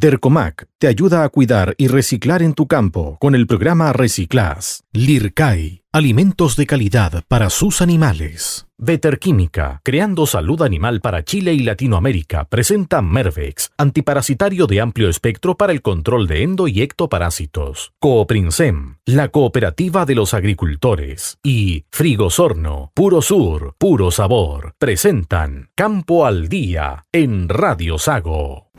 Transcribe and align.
Dercomac 0.00 0.68
te 0.78 0.86
ayuda 0.86 1.24
a 1.24 1.28
cuidar 1.28 1.74
y 1.76 1.88
reciclar 1.88 2.40
en 2.40 2.54
tu 2.54 2.68
campo 2.68 3.18
con 3.18 3.34
el 3.34 3.48
programa 3.48 3.92
Reciclas. 3.92 4.84
Lircai, 4.92 5.82
alimentos 5.90 6.54
de 6.54 6.66
calidad 6.66 7.24
para 7.26 7.50
sus 7.50 7.82
animales. 7.82 8.68
Veterquímica, 8.78 9.80
creando 9.82 10.24
salud 10.26 10.62
animal 10.62 11.00
para 11.00 11.24
Chile 11.24 11.52
y 11.52 11.64
Latinoamérica, 11.64 12.44
presenta 12.44 13.02
Mervex, 13.02 13.72
antiparasitario 13.76 14.68
de 14.68 14.80
amplio 14.80 15.08
espectro 15.08 15.56
para 15.56 15.72
el 15.72 15.82
control 15.82 16.28
de 16.28 16.44
endo 16.44 16.68
y 16.68 16.80
ectoparásitos. 16.80 17.92
Cooprinsem, 17.98 18.98
la 19.04 19.30
cooperativa 19.30 20.06
de 20.06 20.14
los 20.14 20.32
agricultores. 20.32 21.38
Y 21.42 21.86
Frigosorno, 21.90 22.92
puro 22.94 23.20
sur, 23.20 23.74
puro 23.78 24.12
sabor, 24.12 24.76
presentan 24.78 25.70
Campo 25.74 26.24
al 26.24 26.48
Día 26.48 27.04
en 27.10 27.48
Radio 27.48 27.98
Sago. 27.98 28.70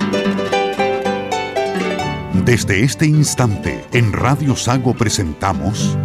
Desde 2.50 2.84
este 2.84 3.06
instante, 3.06 3.86
en 3.94 4.12
Radio 4.12 4.56
Sago 4.56 4.96
presentamos 4.96 5.96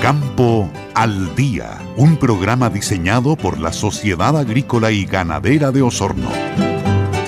Campo 0.00 0.70
al 0.94 1.34
Día, 1.36 1.78
un 1.98 2.16
programa 2.16 2.70
diseñado 2.70 3.36
por 3.36 3.58
la 3.58 3.70
Sociedad 3.70 4.38
Agrícola 4.38 4.90
y 4.90 5.04
Ganadera 5.04 5.70
de 5.70 5.82
Osorno. 5.82 6.30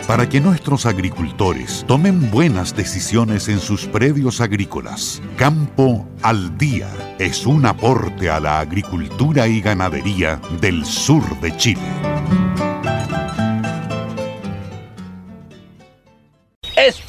Para 0.06 0.30
que 0.30 0.41
nuestros 0.41 0.86
agricultores 0.86 1.84
tomen 1.86 2.30
buenas 2.30 2.74
decisiones 2.74 3.48
en 3.48 3.60
sus 3.60 3.84
predios 3.84 4.41
agrícolas, 4.41 5.20
Campo 5.36 6.08
al 6.22 6.56
Día 6.56 6.88
es 7.19 7.44
un 7.44 7.66
aporte 7.66 8.30
a 8.30 8.41
la 8.41 8.60
agricultura 8.60 9.46
y 9.46 9.60
ganadería 9.60 10.41
del 10.58 10.86
sur 10.86 11.38
de 11.42 11.55
Chile. 11.58 12.41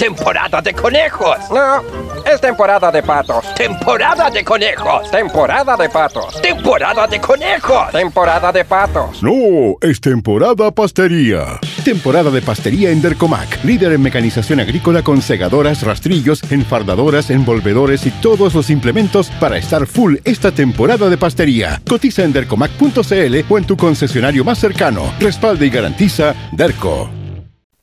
Temporada 0.04 0.62
de 0.62 0.74
conejos. 0.74 1.38
No, 1.50 1.82
es 2.30 2.42
temporada 2.42 2.92
de 2.92 3.02
patos. 3.02 3.46
Temporada 3.56 4.30
de 4.30 4.44
conejos. 4.44 5.10
Temporada 5.10 5.78
de 5.78 5.88
patos. 5.88 6.42
Temporada 6.42 7.08
de 7.08 7.22
conejos. 7.22 7.90
Temporada 7.94 8.52
de 8.52 8.66
patos. 8.66 9.24
No, 9.24 9.78
es 9.80 10.02
temporada 10.02 10.72
pastería. 10.72 11.58
Temporada 11.86 12.30
de 12.32 12.42
pastería 12.42 12.90
en 12.90 13.02
Dercomac, 13.02 13.64
líder 13.64 13.94
en 13.94 14.02
mecanización 14.02 14.60
agrícola 14.60 15.04
con 15.04 15.22
segadoras, 15.22 15.84
rastrillos, 15.84 16.44
enfardadoras, 16.52 17.30
envolvedores 17.30 18.06
y 18.06 18.12
todos 18.12 18.54
los 18.54 18.70
implementos 18.70 19.30
para 19.40 19.58
estar 19.58 19.88
full 19.88 20.18
esta 20.26 20.52
temporada 20.52 21.10
de 21.10 21.18
pastería. 21.18 21.82
Cotiza 21.88 22.24
en 22.24 22.34
dercomac.cl 22.34 23.36
o 23.48 23.58
en 23.58 23.66
tu 23.66 23.78
concesionario 23.78 24.44
más 24.44 24.60
cercano. 24.60 25.14
Respalda 25.22 25.66
y 25.66 25.70
garantiza 25.70 26.36
Derco. 26.52 27.10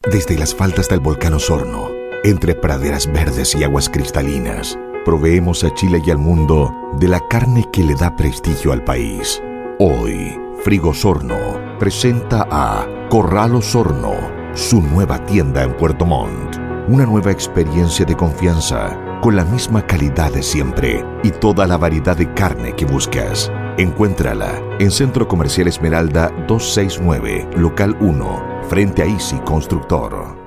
Desde 0.03 0.39
las 0.39 0.55
faldas 0.55 0.89
del 0.89 1.01
volcán 1.01 1.35
Osorno, 1.35 1.91
entre 2.25 2.55
praderas 2.55 3.11
verdes 3.11 3.55
y 3.55 3.65
aguas 3.65 3.89
cristalinas, 3.89 4.79
proveemos 5.05 5.65
a 5.65 5.73
Chile 5.75 6.03
y 6.05 6.11
al 6.11 6.19
mundo 6.19 6.73
de 6.99 7.09
la 7.09 7.21
carne 7.29 7.67
que 7.73 7.83
le 7.83 7.95
da 7.95 8.15
prestigio 8.15 8.73
al 8.73 8.85
país. 8.85 9.43
Hoy, 9.79 10.39
Frigosorno 10.63 11.79
presenta 11.79 12.47
a 12.51 12.87
Corral 13.09 13.55
Osorno, 13.55 14.13
su 14.55 14.83
nueva 14.83 15.25
tienda 15.25 15.63
en 15.63 15.75
Puerto 15.77 16.05
Montt. 16.05 16.57
Una 16.89 17.07
nueva 17.07 17.31
experiencia 17.31 18.05
de 18.05 18.17
confianza, 18.17 18.99
con 19.23 19.37
la 19.37 19.45
misma 19.45 19.87
calidad 19.87 20.33
de 20.33 20.43
siempre 20.43 21.05
y 21.23 21.31
toda 21.31 21.67
la 21.67 21.79
variedad 21.79 22.17
de 22.17 22.33
carne 22.35 22.75
que 22.75 22.85
buscas. 22.85 23.51
Encuéntrala 23.79 24.61
en 24.79 24.91
Centro 24.91 25.27
Comercial 25.27 25.69
Esmeralda 25.69 26.29
269, 26.49 27.49
Local 27.57 27.97
1, 28.01 28.63
frente 28.69 29.03
a 29.03 29.07
Easy 29.07 29.39
Constructor. 29.41 30.40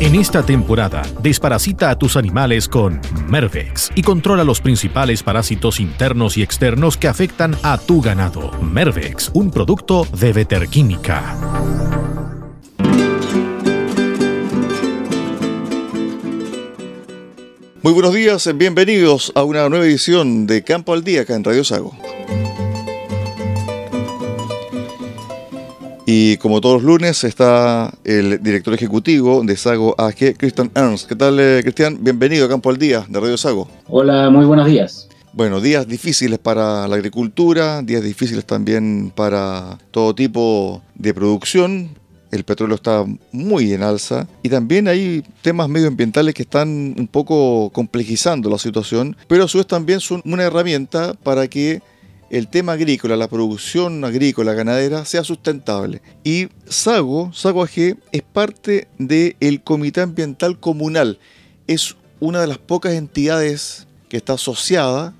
En 0.00 0.14
esta 0.14 0.42
temporada, 0.42 1.02
desparasita 1.22 1.90
a 1.90 1.98
tus 1.98 2.16
animales 2.16 2.70
con 2.70 3.02
Mervex 3.28 3.90
y 3.94 4.00
controla 4.00 4.44
los 4.44 4.62
principales 4.62 5.22
parásitos 5.22 5.78
internos 5.78 6.38
y 6.38 6.42
externos 6.42 6.96
que 6.96 7.06
afectan 7.06 7.54
a 7.62 7.76
tu 7.76 8.00
ganado. 8.00 8.50
Mervex, 8.62 9.30
un 9.34 9.50
producto 9.50 10.06
de 10.18 10.32
Veterquímica. 10.32 11.36
Muy 17.82 17.92
buenos 17.92 18.14
días, 18.14 18.50
bienvenidos 18.56 19.32
a 19.34 19.44
una 19.44 19.68
nueva 19.68 19.84
edición 19.84 20.46
de 20.46 20.64
Campo 20.64 20.94
al 20.94 21.04
Día 21.04 21.22
acá 21.22 21.34
en 21.34 21.44
Radio 21.44 21.62
Sago. 21.62 21.94
Y 26.12 26.38
como 26.38 26.60
todos 26.60 26.82
los 26.82 26.82
lunes 26.82 27.22
está 27.22 27.94
el 28.02 28.42
director 28.42 28.74
ejecutivo 28.74 29.44
de 29.44 29.56
Sago 29.56 29.94
AG, 29.96 30.36
Cristian 30.36 30.68
Ernst. 30.74 31.08
¿Qué 31.08 31.14
tal, 31.14 31.38
eh, 31.38 31.60
Cristian? 31.62 31.98
Bienvenido 32.02 32.46
a 32.46 32.48
Campo 32.48 32.68
al 32.68 32.78
Día 32.78 33.06
de 33.08 33.20
Radio 33.20 33.36
Sago. 33.36 33.68
Hola, 33.86 34.28
muy 34.28 34.44
buenos 34.44 34.66
días. 34.66 35.08
Bueno, 35.32 35.60
días 35.60 35.86
difíciles 35.86 36.40
para 36.40 36.88
la 36.88 36.96
agricultura, 36.96 37.80
días 37.82 38.02
difíciles 38.02 38.44
también 38.44 39.12
para 39.14 39.78
todo 39.92 40.12
tipo 40.12 40.82
de 40.96 41.14
producción. 41.14 41.90
El 42.32 42.42
petróleo 42.42 42.74
está 42.74 43.04
muy 43.30 43.72
en 43.72 43.84
alza 43.84 44.26
y 44.42 44.48
también 44.48 44.88
hay 44.88 45.22
temas 45.42 45.68
medioambientales 45.68 46.34
que 46.34 46.42
están 46.42 46.96
un 46.98 47.06
poco 47.06 47.70
complejizando 47.70 48.50
la 48.50 48.58
situación, 48.58 49.16
pero 49.28 49.44
a 49.44 49.48
su 49.48 49.58
vez 49.58 49.68
también 49.68 50.00
son 50.00 50.22
una 50.24 50.42
herramienta 50.42 51.14
para 51.22 51.46
que 51.46 51.82
el 52.30 52.48
tema 52.48 52.72
agrícola, 52.72 53.16
la 53.16 53.28
producción 53.28 54.04
agrícola 54.04 54.54
ganadera 54.54 55.04
sea 55.04 55.24
sustentable. 55.24 56.00
Y 56.24 56.48
Sago, 56.66 57.32
Sago 57.32 57.62
AG, 57.62 57.96
es 58.12 58.22
parte 58.32 58.88
del 58.98 59.62
Comité 59.62 60.00
Ambiental 60.00 60.58
Comunal. 60.58 61.18
Es 61.66 61.96
una 62.20 62.40
de 62.40 62.46
las 62.46 62.58
pocas 62.58 62.94
entidades 62.94 63.88
que 64.08 64.16
está 64.16 64.34
asociada 64.34 65.14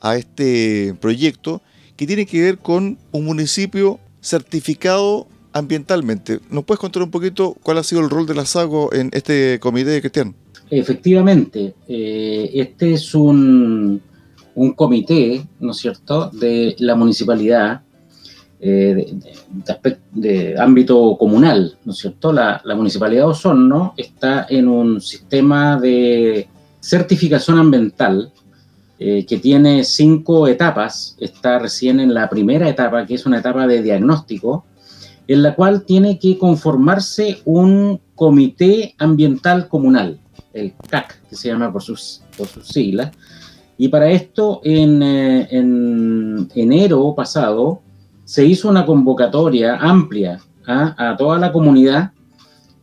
a 0.00 0.16
este 0.16 0.94
proyecto 1.00 1.60
que 1.96 2.06
tiene 2.06 2.26
que 2.26 2.40
ver 2.40 2.58
con 2.58 2.98
un 3.10 3.24
municipio 3.24 3.98
certificado 4.20 5.26
ambientalmente. 5.52 6.40
¿Nos 6.50 6.64
puedes 6.64 6.80
contar 6.80 7.02
un 7.02 7.10
poquito 7.10 7.56
cuál 7.62 7.78
ha 7.78 7.82
sido 7.82 8.00
el 8.00 8.10
rol 8.10 8.26
de 8.26 8.34
la 8.34 8.46
SAGO 8.46 8.92
en 8.92 9.10
este 9.12 9.58
comité, 9.60 10.00
Cristian? 10.00 10.34
Efectivamente, 10.70 11.74
eh, 11.88 12.50
este 12.54 12.94
es 12.94 13.14
un, 13.14 14.00
un 14.54 14.72
comité, 14.72 15.46
¿no 15.60 15.72
es 15.72 15.78
cierto?, 15.78 16.30
de 16.30 16.76
la 16.78 16.94
municipalidad 16.94 17.82
eh, 18.66 19.14
de, 20.12 20.54
ámbito 20.58 21.16
comunal, 21.18 21.76
¿no 21.84 21.92
es 21.92 21.98
cierto? 21.98 22.32
La, 22.32 22.62
municipalidad 22.74 23.24
de 23.24 23.30
Osorno 23.30 23.92
está 23.96 24.46
en 24.48 24.68
un 24.68 25.02
sistema 25.02 25.78
de 25.78 26.48
certificación 26.80 27.58
ambiental 27.58 28.32
eh, 28.98 29.26
que 29.26 29.38
tiene 29.38 29.84
cinco 29.84 30.48
etapas. 30.48 31.14
Está 31.20 31.58
recién 31.58 32.00
en 32.00 32.14
la 32.14 32.30
primera 32.30 32.66
etapa, 32.66 33.04
que 33.04 33.14
es 33.14 33.26
una 33.26 33.40
etapa 33.40 33.66
de 33.66 33.82
diagnóstico, 33.82 34.64
en 35.28 35.42
la 35.42 35.54
cual 35.54 35.84
tiene 35.84 36.18
que 36.18 36.38
conformarse 36.38 37.42
un 37.44 38.00
comité 38.14 38.94
ambiental 38.96 39.68
comunal, 39.68 40.20
el 40.54 40.72
CAC, 40.88 41.28
que 41.28 41.36
se 41.36 41.48
llama 41.48 41.70
por 41.70 41.82
sus, 41.82 42.22
por 42.38 42.46
sus 42.46 42.66
siglas, 42.68 43.10
y 43.76 43.88
para 43.88 44.10
esto, 44.10 44.60
eh, 44.62 45.48
en, 45.50 46.48
enero 46.54 47.14
pasado, 47.14 47.80
se 48.24 48.44
hizo 48.44 48.68
una 48.68 48.86
convocatoria 48.86 49.76
amplia 49.76 50.40
¿ah? 50.66 50.94
a 50.96 51.16
toda 51.16 51.38
la 51.38 51.52
comunidad 51.52 52.12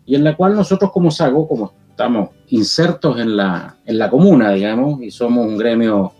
y 0.05 0.15
en 0.15 0.23
la 0.23 0.35
cual 0.35 0.55
nosotros 0.55 0.91
como 0.91 1.09
SAGO, 1.09 1.47
como 1.47 1.73
estamos 1.89 2.29
insertos 2.49 3.19
en 3.19 3.37
la, 3.37 3.77
en 3.85 3.97
la 3.97 4.09
comuna, 4.09 4.51
digamos, 4.51 5.01
y 5.01 5.11
somos 5.11 5.47
un 5.47 5.57
gremio 5.57 6.11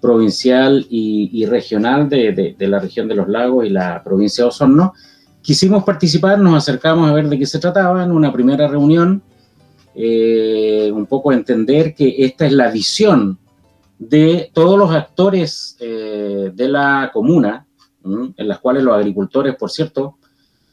provincial 0.00 0.86
y, 0.88 1.44
regional 1.46 2.08
de, 2.08 2.54
de, 2.56 2.68
la 2.68 2.78
región 2.78 3.08
de 3.08 3.16
los 3.16 3.28
lagos 3.28 3.66
y 3.66 3.70
la 3.70 4.02
provincia 4.02 4.44
de 4.44 4.48
Osorno, 4.48 4.94
quisimos 5.42 5.84
participar, 5.84 6.38
nos 6.38 6.56
acercamos 6.56 7.10
a 7.10 7.12
ver 7.12 7.28
de 7.28 7.38
qué 7.38 7.46
se 7.46 7.58
trataba 7.58 8.04
en 8.04 8.12
una 8.12 8.32
primera 8.32 8.68
reunión, 8.68 9.22
eh, 9.94 10.90
un 10.94 11.06
poco 11.06 11.32
entender 11.32 11.94
que 11.94 12.14
esta 12.18 12.46
es 12.46 12.52
la 12.52 12.70
visión 12.70 13.38
de 13.98 14.50
todos 14.52 14.78
los 14.78 14.90
actores 14.90 15.76
eh, 15.80 16.50
de 16.54 16.68
la 16.68 17.10
comuna, 17.12 17.66
en 18.04 18.48
las 18.48 18.60
cuales 18.60 18.84
los 18.84 18.94
agricultores, 18.94 19.56
por 19.56 19.70
cierto, 19.70 20.18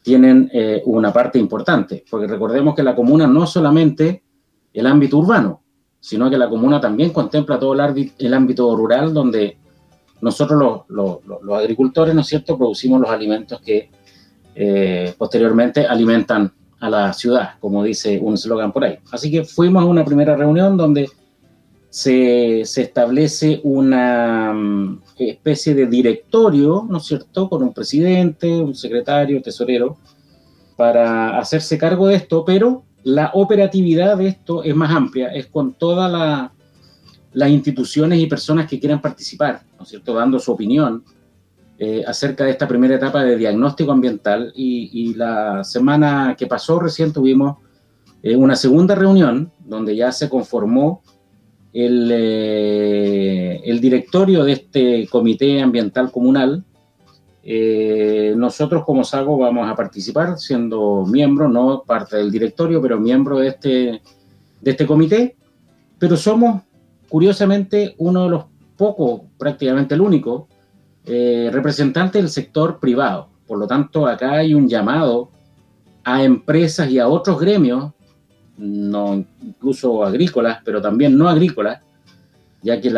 tienen 0.03 0.51
eh, 0.53 0.83
una 0.85 1.11
parte 1.11 1.39
importante, 1.39 2.03
porque 2.09 2.27
recordemos 2.27 2.75
que 2.75 2.83
la 2.83 2.95
comuna 2.95 3.25
no 3.25 3.47
solamente 3.47 4.21
el 4.73 4.85
ámbito 4.85 5.17
urbano, 5.17 5.61
sino 5.99 6.29
que 6.29 6.37
la 6.37 6.49
comuna 6.49 6.81
también 6.81 7.11
contempla 7.11 7.57
todo 7.57 7.73
el, 7.73 8.33
ámbito 8.33 8.75
rural 8.75 9.13
donde 9.13 9.57
nosotros 10.21 10.81
los, 10.89 11.19
agricultores, 11.57 12.13
¿no 12.13 12.21
es 12.21 12.27
cierto?, 12.27 12.57
producimos 12.57 12.99
los 12.99 13.09
alimentos 13.09 13.61
que 13.61 13.89
eh, 14.55 15.13
posteriormente 15.17 15.87
alimentan 15.87 16.51
a 16.81 16.89
la 16.89 17.13
ciudad, 17.13 17.51
como 17.61 17.83
dice 17.83 18.19
un 18.21 18.33
eslogan 18.33 18.73
por 18.73 18.83
ahí. 18.83 18.97
Así 19.11 19.31
que 19.31 19.45
fuimos 19.45 19.83
a 19.83 19.85
una 19.85 20.03
primera 20.03 20.35
reunión 20.35 20.75
donde 20.75 21.09
se, 21.93 22.61
establece 22.61 23.61
una 23.63 24.51
mm, 24.51 25.01
especie 25.19 25.75
de 25.75 25.85
directorio, 25.85 26.87
¿no 26.89 26.97
es 26.97 27.03
cierto?, 27.03 27.47
con 27.47 27.61
un 27.61 27.71
presidente, 27.71 28.47
un 28.47 28.73
secretario, 28.73 29.39
tesorero, 29.43 29.97
para 30.75 31.37
hacerse 31.37 31.77
cargo 31.77 32.07
de 32.07 32.15
esto, 32.15 32.43
pero 32.43 32.83
la 33.03 33.29
operatividad 33.35 34.17
de 34.17 34.29
esto 34.29 34.63
es 34.63 34.75
más 34.75 34.89
amplia, 34.89 35.27
es 35.27 35.45
con 35.45 35.75
todas 35.75 36.49
las 37.31 37.49
instituciones 37.51 38.17
y 38.17 38.25
personas 38.25 38.67
que 38.67 38.79
quieran 38.79 38.99
participar, 38.99 39.61
¿no 39.77 39.83
es 39.83 39.89
cierto?, 39.89 40.15
dando 40.15 40.39
su 40.39 40.51
opinión 40.51 41.03
eh, 41.77 42.03
acerca 42.07 42.45
de 42.45 42.51
esta 42.51 42.67
primera 42.67 42.95
etapa 42.95 43.23
de 43.23 43.37
diagnóstico 43.37 43.91
ambiental. 43.91 44.51
Y, 44.55 45.13
la 45.13 45.63
semana 45.63 46.35
que 46.35 46.47
pasó 46.47 46.79
recién 46.79 47.13
tuvimos 47.13 47.57
eh, 48.23 48.35
una 48.35 48.55
segunda 48.55 48.95
reunión 48.95 49.51
donde 49.63 49.95
ya 49.95 50.11
se 50.11 50.27
conformó 50.27 51.03
el, 51.73 52.09
eh, 52.11 53.61
el 53.65 53.81
directorio 53.81 54.43
de 54.43 54.51
este 54.53 55.07
comité 55.07 55.61
ambiental 55.61 56.11
comunal 56.11 56.63
eh, 57.45 58.33
nosotros 58.37 58.85
como 58.85 59.03
SAGO 59.03 59.37
vamos 59.37 59.69
a 59.69 59.75
participar 59.75 60.37
siendo 60.39 61.05
miembro, 61.05 61.49
no 61.49 61.83
parte 61.85 62.15
del 62.15 62.31
directorio, 62.31 62.81
pero 62.81 62.99
miembro 62.99 63.39
de 63.39 63.47
este, 63.49 64.01
de 64.61 64.71
este 64.71 64.87
comité, 64.87 65.35
pero 65.99 66.15
somos 66.15 66.61
curiosamente 67.09 67.95
uno 67.97 68.23
de 68.23 68.29
los 68.29 68.45
pocos, 68.77 69.23
prácticamente 69.37 69.93
el 69.93 70.01
único, 70.01 70.47
eh, 71.05 71.49
representante 71.51 72.17
del 72.17 72.29
sector 72.29 72.79
privado. 72.79 73.27
Por 73.45 73.59
lo 73.59 73.67
tanto, 73.67 74.07
acá 74.07 74.31
hay 74.31 74.53
un 74.53 74.69
llamado 74.69 75.29
a 76.05 76.23
empresas 76.23 76.89
y 76.89 76.97
a 76.97 77.09
otros 77.09 77.41
gremios, 77.41 77.91
no 78.57 79.25
incluso 79.41 80.03
agrícolas, 80.03 80.59
pero 80.63 80.81
también 80.81 81.17
no 81.17 81.27
agrícolas, 81.27 81.81
ya 82.61 82.79
que 82.79 82.93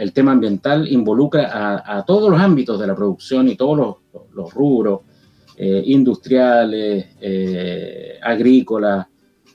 el 0.00 0.12
tema 0.12 0.32
ambiental 0.32 0.90
involucra 0.90 1.82
a, 1.84 2.04
todos 2.04 2.30
los 2.30 2.40
ámbitos 2.40 2.80
de 2.80 2.86
la 2.86 2.94
producción 2.94 3.48
y 3.48 3.56
todos 3.56 3.98
los, 4.32 4.54
rubros 4.54 5.00
eh, 5.56 5.82
industriales, 5.86 7.08
eh, 7.20 8.18
agrícolas, 8.22 9.06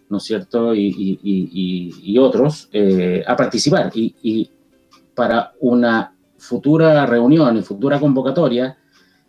¿no 0.10 0.18
es 0.18 0.24
cierto?, 0.24 0.74
y, 0.76 2.18
otros, 2.20 2.70
eh, 2.72 3.24
a 3.26 3.36
participar. 3.36 3.92
Y, 3.96 4.50
para 5.16 5.52
una 5.60 6.16
futura 6.38 7.06
reunión 7.06 7.58
y 7.58 7.62
futura 7.62 8.00
convocatoria 8.00 8.78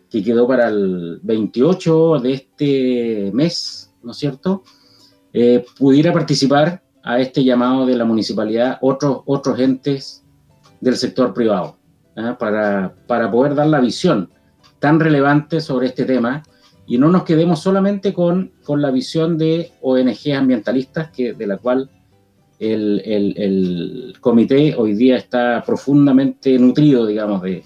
que 0.09 0.23
quedó 0.23 0.47
para 0.47 0.69
el 0.69 1.19
28 1.21 2.19
de 2.19 2.33
este 2.33 3.31
mes, 3.33 3.93
¿no 4.01 4.11
es 4.11 4.17
cierto?, 4.17 4.63
pudiera 5.77 6.11
participar 6.11 6.81
a 7.03 7.19
este 7.19 7.43
llamado 7.43 7.85
de 7.85 7.95
la 7.95 8.05
municipalidad 8.05 8.77
otros, 8.81 9.21
otros 9.25 9.59
entes 9.59 10.23
del 10.79 10.95
sector 10.95 11.33
privado, 11.33 11.77
¿ah? 12.15 12.35
para, 12.37 12.93
para 13.07 13.31
poder 13.31 13.55
dar 13.55 13.67
la 13.67 13.79
visión 13.79 14.29
tan 14.79 14.99
relevante 14.99 15.61
sobre 15.61 15.87
este 15.87 16.05
tema 16.05 16.43
y 16.87 16.97
no 16.97 17.07
nos 17.07 17.23
quedemos 17.23 17.61
solamente 17.61 18.13
con, 18.13 18.51
con 18.63 18.81
la 18.81 18.91
visión 18.91 19.37
de 19.37 19.71
ONG 19.81 20.33
ambientalistas, 20.35 21.09
que, 21.11 21.33
de 21.33 21.47
la 21.47 21.57
cual 21.57 21.89
el, 22.59 23.01
el, 23.05 23.33
el, 23.37 24.13
comité 24.19 24.75
hoy 24.75 24.93
día 24.95 25.17
está 25.17 25.63
profundamente 25.65 26.57
nutrido, 26.59 27.05
digamos, 27.05 27.41
de, 27.43 27.63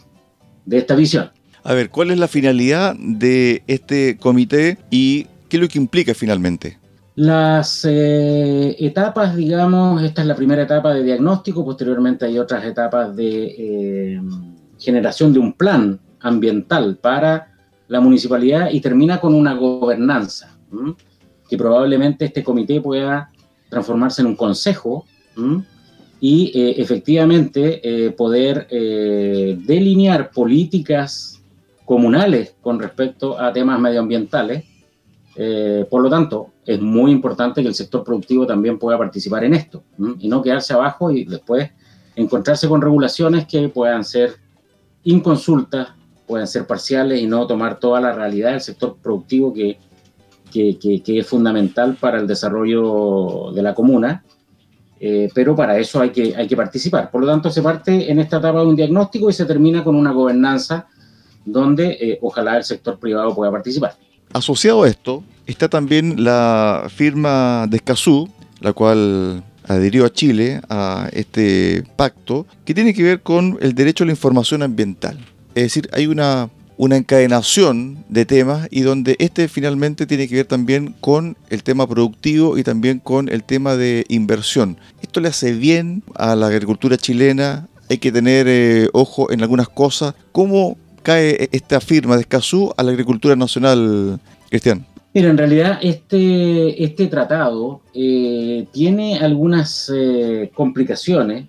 de 0.66 0.78
esta 0.78 0.96
visión. 0.96 1.32
A 1.64 1.74
ver, 1.74 1.90
¿cuál 1.90 2.12
es 2.12 2.20
la 2.20 2.28
finalidad 2.28 2.96
de 3.00 3.64
este 3.68 4.18
comité 4.18 4.78
y 4.92 5.26
qué 5.50 5.58
es 5.58 5.62
lo 5.62 5.68
que 5.68 5.80
implica 5.80 6.14
finalmente? 6.14 6.78
Las 7.16 7.86
eh, 7.86 8.76
etapas, 8.78 9.38
digamos, 9.38 10.04
esta 10.04 10.22
es 10.22 10.28
la 10.28 10.36
primera 10.36 10.64
etapa 10.64 10.94
de 10.94 11.02
diagnóstico, 11.02 11.64
posteriormente 11.64 12.26
hay 12.26 12.38
otras 12.38 12.66
etapas 12.66 13.16
de 13.16 13.56
eh, 13.58 14.22
generación 14.78 15.32
de 15.32 15.40
un 15.40 15.54
plan 15.54 15.98
ambiental 16.20 16.98
para 16.98 17.54
la 17.88 18.02
municipalidad 18.02 18.70
y 18.70 18.82
termina 18.82 19.22
con 19.22 19.34
una 19.34 19.54
gobernanza, 19.54 20.58
que 21.50 21.58
probablemente 21.58 22.26
este 22.26 22.44
comité 22.44 22.82
pueda 22.82 23.32
transformarse 23.70 24.22
en 24.22 24.28
un 24.28 24.36
consejo 24.36 25.06
y 26.20 26.52
eh, 26.54 26.82
efectivamente 26.82 28.14
poder 28.18 28.68
delinear 28.68 30.32
políticas 30.32 31.42
comunales 31.86 32.56
con 32.60 32.78
respecto 32.78 33.40
a 33.40 33.54
temas 33.54 33.80
medioambientales 33.80 34.66
eh, 35.36 35.86
por 35.90 36.02
lo 36.02 36.10
tanto, 36.10 36.52
es 36.66 36.80
muy 36.80 37.12
importante 37.12 37.62
que 37.62 37.68
el 37.68 37.76
sector 37.76 38.04
productivo 38.04 38.46
también 38.46 38.80
pueda 38.80 38.98
participar 38.98 39.44
en 39.44 39.54
esto 39.54 39.84
y 40.20 40.30
no 40.30 40.42
quedarse 40.42 40.74
abajo 40.74 41.12
y 41.12 41.26
después 41.26 41.72
encontrarse 42.16 42.70
con 42.70 42.82
regulaciones 42.82 43.46
que 43.46 43.68
puedan 43.68 44.06
ser 44.06 44.36
inconsultas, 45.04 45.90
puedan 46.26 46.48
ser 46.48 46.66
parciales 46.66 47.22
y 47.22 47.28
no 47.28 47.46
tomar 47.46 47.80
toda 47.80 48.00
la 48.00 48.14
realidad 48.14 48.52
del 48.52 48.62
sector 48.62 48.98
productivo 49.02 49.54
que, 49.54 49.78
es 50.54 51.28
fundamental 51.28 51.98
para 52.00 52.18
el 52.18 52.28
desarrollo 52.28 53.52
de 53.54 53.62
la 53.62 53.76
comuna. 53.76 54.24
Eh, 54.98 55.30
pero 55.36 55.54
para 55.54 55.78
eso 55.78 56.00
hay 56.00 56.12
que, 56.12 56.34
hay 56.34 56.48
que 56.48 56.56
participar. 56.56 57.12
Por 57.12 57.20
lo 57.20 57.28
tanto, 57.28 57.50
se 57.50 57.62
parte 57.62 58.10
en 58.10 58.20
esta 58.20 58.38
etapa 58.38 58.62
de 58.62 58.66
un 58.66 58.76
diagnóstico 58.78 59.30
y 59.30 59.34
se 59.34 59.44
termina 59.44 59.84
con 59.84 59.96
una 59.98 60.14
gobernanza 60.14 60.88
donde 61.44 61.98
eh, 62.00 62.20
ojalá 62.22 62.56
el 62.56 62.64
sector 62.64 62.98
privado 62.98 63.36
pueda 63.36 63.52
participar. 63.52 63.98
Asociado 64.36 64.84
a 64.84 64.90
esto 64.90 65.24
está 65.48 65.70
también 65.70 66.26
la 66.26 66.88
firma 66.94 67.68
de 67.70 67.78
Escazú, 67.78 68.30
la 68.60 68.74
cual 68.74 69.46
adhirió 69.66 70.04
a 70.04 70.12
Chile 70.12 70.60
a 70.68 71.08
este 71.14 71.86
pacto, 71.96 72.46
que 72.66 72.74
tiene 72.74 72.94
que 72.94 73.02
ver 73.02 73.22
con 73.22 73.58
el 73.62 73.74
derecho 73.74 74.04
a 74.04 74.08
la 74.08 74.12
información 74.12 74.62
ambiental. 74.62 75.18
Es 75.56 75.64
decir, 75.64 75.90
hay 75.94 76.08
una, 76.08 76.50
una 76.76 76.98
encadenación 76.98 78.04
de 78.10 78.26
temas 78.26 78.68
y 78.72 78.82
donde 78.82 79.16
este 79.20 79.48
finalmente 79.48 80.06
tiene 80.06 80.28
que 80.28 80.36
ver 80.36 80.48
también 80.48 80.94
con 81.00 81.38
el 81.50 81.64
tema 81.64 81.88
productivo 81.88 82.58
y 82.58 82.64
también 82.66 83.00
con 83.00 83.30
el 83.30 83.42
tema 83.42 83.78
de 83.78 84.04
inversión. 84.10 84.78
Esto 85.02 85.22
le 85.22 85.30
hace 85.30 85.54
bien 85.54 86.04
a 86.14 86.36
la 86.36 86.48
agricultura 86.48 86.98
chilena, 86.98 87.70
hay 87.90 88.00
que 88.00 88.12
tener 88.12 88.48
eh, 88.50 88.90
ojo 88.92 89.32
en 89.32 89.42
algunas 89.42 89.70
cosas. 89.70 90.14
¿Cómo 90.34 90.78
cae 91.06 91.48
esta 91.52 91.80
firma 91.80 92.16
de 92.16 92.22
Escazú 92.22 92.74
a 92.76 92.82
la 92.82 92.92
agricultura 92.92 93.36
nacional, 93.36 94.20
Cristian? 94.50 94.86
Mira, 95.14 95.30
en 95.30 95.38
realidad 95.38 95.80
este, 95.82 96.84
este 96.84 97.08
tratado 97.08 97.82
eh, 97.94 98.68
tiene 98.74 99.20
algunas 99.20 99.90
eh, 99.96 100.52
complicaciones 100.54 101.46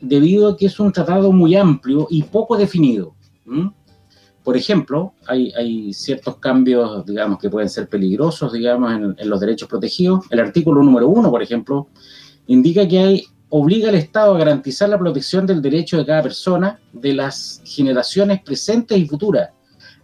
debido 0.00 0.50
a 0.50 0.56
que 0.56 0.66
es 0.66 0.78
un 0.80 0.92
tratado 0.92 1.32
muy 1.32 1.54
amplio 1.54 2.08
y 2.10 2.24
poco 2.24 2.58
definido. 2.58 3.14
Por 4.42 4.56
ejemplo, 4.56 5.14
hay, 5.26 5.92
ciertos 5.92 6.36
cambios, 6.38 7.06
digamos, 7.06 7.38
que 7.38 7.48
pueden 7.48 7.70
ser 7.70 7.88
peligrosos, 7.88 8.52
digamos, 8.52 8.92
en, 9.18 9.30
los 9.30 9.40
derechos 9.40 9.68
protegidos. 9.68 10.24
El 10.30 10.40
artículo 10.40 10.82
número 10.82 11.08
uno, 11.08 11.30
por 11.30 11.42
ejemplo, 11.42 11.88
indica 12.48 12.86
que 12.86 12.98
hay 12.98 13.24
obliga 13.48 13.88
al 13.88 13.94
Estado 13.94 14.34
a 14.34 14.38
garantizar 14.38 14.88
la 14.88 14.98
protección 14.98 15.46
del 15.46 15.62
derecho 15.62 15.96
de 15.98 16.06
cada 16.06 16.22
persona, 16.22 16.80
de 16.92 17.14
las 17.14 17.62
generaciones 17.64 18.42
presentes 18.42 18.98
y 18.98 19.06
futuras, 19.06 19.50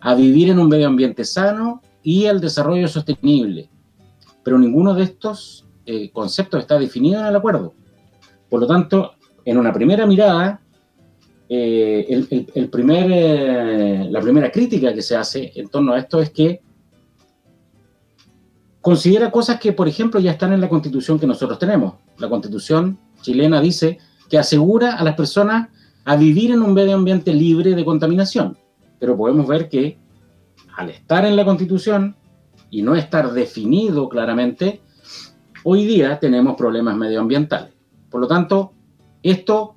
a 0.00 0.14
vivir 0.14 0.50
en 0.50 0.58
un 0.58 0.68
medio 0.68 0.88
ambiente 0.88 1.24
sano 1.24 1.82
y 2.02 2.26
al 2.26 2.40
desarrollo 2.40 2.88
sostenible. 2.88 3.68
Pero 4.42 4.58
ninguno 4.58 4.94
de 4.94 5.04
estos 5.04 5.66
eh, 5.86 6.10
conceptos 6.10 6.60
está 6.60 6.78
definido 6.78 7.20
en 7.20 7.26
el 7.26 7.36
acuerdo. 7.36 7.74
Por 8.48 8.60
lo 8.60 8.66
tanto, 8.66 9.12
en 9.44 9.58
una 9.58 9.72
primera 9.72 10.06
mirada, 10.06 10.60
eh, 11.48 12.06
el, 12.54 12.68
primer, 12.70 13.10
eh, 13.12 14.08
la 14.10 14.20
primera 14.20 14.50
crítica 14.50 14.94
que 14.94 15.02
se 15.02 15.16
hace 15.16 15.52
en 15.54 15.68
torno 15.68 15.92
a 15.92 15.98
esto 15.98 16.20
es 16.20 16.30
que 16.30 16.62
considera 18.80 19.30
cosas 19.30 19.60
que, 19.60 19.72
por 19.72 19.86
ejemplo, 19.86 20.18
ya 20.18 20.32
están 20.32 20.52
en 20.52 20.60
la 20.60 20.68
constitución 20.68 21.18
que 21.18 21.26
nosotros 21.26 21.58
tenemos. 21.58 21.94
La 22.18 22.28
constitución 22.28 22.98
chilena 23.22 23.60
dice 23.60 23.98
que 24.28 24.38
asegura 24.38 24.96
a 24.96 25.04
las 25.04 25.14
personas 25.14 25.68
a 26.04 26.16
vivir 26.16 26.50
en 26.50 26.62
un 26.62 26.74
medio 26.74 26.94
ambiente 26.94 27.32
libre 27.32 27.74
de 27.74 27.84
contaminación. 27.84 28.58
Pero 28.98 29.16
podemos 29.16 29.46
ver 29.46 29.68
que 29.68 29.98
al 30.76 30.90
estar 30.90 31.24
en 31.24 31.36
la 31.36 31.44
Constitución 31.44 32.16
y 32.70 32.82
no 32.82 32.94
estar 32.94 33.32
definido 33.32 34.08
claramente, 34.08 34.80
hoy 35.64 35.86
día 35.86 36.18
tenemos 36.18 36.56
problemas 36.56 36.96
medioambientales. 36.96 37.72
Por 38.10 38.20
lo 38.20 38.26
tanto, 38.26 38.72
esto 39.22 39.76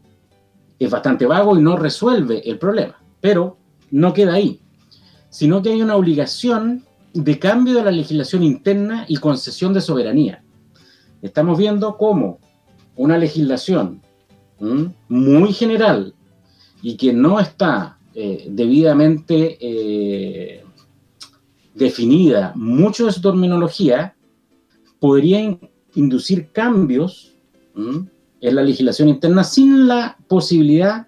es 0.79 0.89
bastante 0.89 1.25
vago 1.25 1.57
y 1.57 1.61
no 1.61 1.77
resuelve 1.77 2.41
el 2.49 2.57
problema. 2.57 2.99
Pero 3.21 3.57
no 3.91 4.13
queda 4.13 4.33
ahí, 4.33 4.61
sino 5.29 5.61
que 5.61 5.69
hay 5.69 5.81
una 5.81 5.95
obligación 5.95 6.83
de 7.13 7.39
cambio 7.39 7.75
de 7.75 7.83
la 7.83 7.91
legislación 7.91 8.43
interna 8.43 9.05
y 9.07 9.17
concesión 9.17 9.73
de 9.73 9.81
soberanía. 9.81 10.43
Estamos 11.21 11.57
viendo 11.57 11.97
cómo 11.97 12.39
una 12.95 13.17
legislación 13.17 14.01
muy 15.09 15.51
general 15.51 16.13
y 16.81 16.95
que 16.95 17.11
no 17.11 17.39
está 17.39 17.97
eh, 18.13 18.47
debidamente 18.49 19.57
eh, 19.59 20.63
definida, 21.73 22.53
mucho 22.55 23.05
de 23.05 23.11
su 23.11 23.21
terminología, 23.21 24.15
podría 24.99 25.57
inducir 25.95 26.51
cambios 26.51 27.33
en 27.75 28.55
la 28.55 28.63
legislación 28.63 29.09
interna 29.09 29.43
sin 29.43 29.87
la 29.87 30.17
posibilidad 30.27 31.07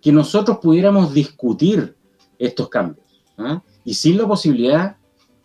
que 0.00 0.10
nosotros 0.10 0.58
pudiéramos 0.60 1.14
discutir 1.14 1.94
estos 2.38 2.68
cambios 2.68 3.22
¿ah? 3.38 3.62
y 3.84 3.94
sin 3.94 4.18
la 4.18 4.26
posibilidad 4.26 4.96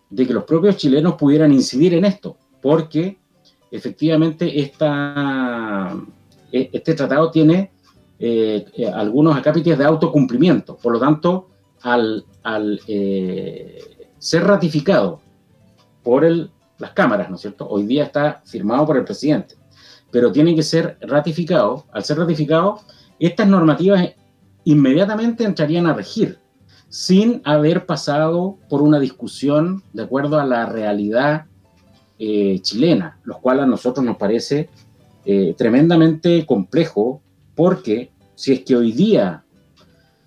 de 0.09 0.25
que 0.25 0.33
los 0.33 0.45
propios 0.45 0.77
chilenos 0.77 1.15
pudieran 1.15 1.51
incidir 1.51 1.93
en 1.93 2.05
esto, 2.05 2.37
porque 2.61 3.19
efectivamente 3.75 4.47
e, 4.59 4.71
este 6.51 6.93
tratado 6.93 7.31
tiene 7.31 7.71
eh, 8.17 8.65
eh, 8.73 8.87
algunos 8.87 9.35
acápites 9.35 9.77
de 9.77 9.83
autocumplimiento. 9.83 10.77
Por 10.77 10.93
lo 10.93 10.99
tanto, 10.99 11.49
al, 11.81 12.25
eh, 12.87 14.07
ser 14.17 14.43
ratificado 14.43 15.19
por 16.03 16.23
el, 16.23 16.49
las 16.77 16.91
cámaras, 16.91 17.29
¿no 17.29 17.35
es 17.35 17.41
cierto? 17.41 17.67
Hoy 17.67 17.83
día 17.83 18.05
está 18.05 18.41
firmado 18.45 18.85
por 18.85 18.97
el 18.97 19.03
presidente, 19.03 19.55
pero 20.11 20.31
tiene 20.31 20.55
que 20.55 20.63
ser 20.63 20.97
ratificado. 21.01 21.85
Al 21.91 22.03
ser 22.03 22.17
ratificado, 22.17 22.79
estas 23.19 23.47
normativas 23.47 24.13
inmediatamente 24.63 25.43
entrarían 25.43 25.87
a 25.87 25.93
regir 25.93 26.39
sin 26.89 27.41
haber 27.43 27.85
pasado 27.85 28.57
por 28.69 28.81
una 28.81 28.99
discusión 28.99 29.83
de 29.93 30.03
acuerdo 30.03 30.39
a 30.39 30.45
la 30.45 30.65
realidad 30.65 31.45
chilena, 32.17 33.19
lo 33.23 33.39
cual 33.39 33.59
a 33.59 33.65
nosotros 33.65 34.05
nos 34.05 34.17
parece 34.17 34.69
tremendamente 35.57 36.45
complejo 36.45 37.21
porque 37.55 38.11
si 38.35 38.53
es 38.53 38.63
que 38.63 38.75
hoy 38.75 38.91
día 38.91 39.43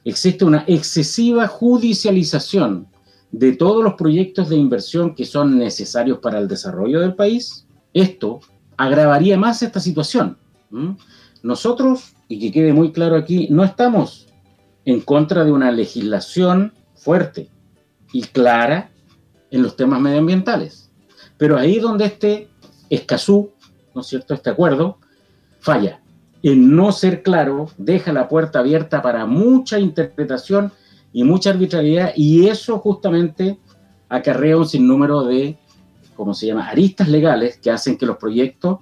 existe 0.05 0.45
una 0.45 0.65
excesiva 0.67 1.47
judicialización 1.47 2.89
de 3.31 3.53
todos 3.53 3.85
los 3.85 3.95
proyectos 3.95 4.49
de 4.49 4.57
inversión 4.57 5.15
que 5.15 5.27
son 5.27 5.59
necesarios 5.59 6.19
para 6.19 6.39
el 6.39 6.49
desarrollo 6.49 7.01
del 7.01 7.15
país, 7.15 7.67
esto 7.93 8.41
agravaría 8.77 9.37
más 9.37 9.63
esta 9.63 9.81
situación. 9.81 10.39
Nosotros, 11.43 12.15
y 12.27 12.41
que 12.41 12.53
quede 12.53 12.73
muy 12.73 12.93
claro 12.93 13.17
aquí, 13.17 13.49
no 13.51 13.65
estamos 13.65 14.27
en 14.85 15.01
contra 15.01 15.45
de 15.45 15.53
una 15.53 15.71
legislación 15.71 16.73
fuerte 16.95 17.51
y 18.13 18.23
clara 18.23 18.91
en 19.51 19.63
los 19.63 19.77
temas 19.77 20.01
medioambientales. 20.01 20.88
Pero 21.39 21.57
ahí 21.57 21.79
donde 21.79 22.05
este 22.05 22.49
Escazú, 22.91 23.53
¿no 23.95 24.03
es 24.03 24.07
cierto?, 24.09 24.35
este 24.35 24.51
acuerdo, 24.51 24.99
falla 25.61 26.01
en 26.43 26.75
no 26.75 26.93
ser 26.93 27.23
claro, 27.23 27.69
deja 27.79 28.13
la 28.13 28.29
puerta 28.29 28.61
abierta 28.61 29.03
para 29.03 29.27
mucha 29.27 29.79
interpretación 29.79 30.73
y 31.13 31.25
mucha 31.25 31.51
arbitrariedad, 31.51 32.13
y 32.15 32.47
eso 32.49 32.79
justamente 32.79 33.59
acarrea 34.09 34.57
un 34.57 34.69
sinnúmero 34.69 35.25
de, 35.25 35.59
¿cómo 36.15 36.35
se 36.35 36.47
llama?, 36.47 36.69
aristas 36.69 37.09
legales 37.09 37.59
que 37.59 37.71
hacen 37.71 37.97
que 37.97 38.07
los 38.07 38.19
proyectos 38.19 38.79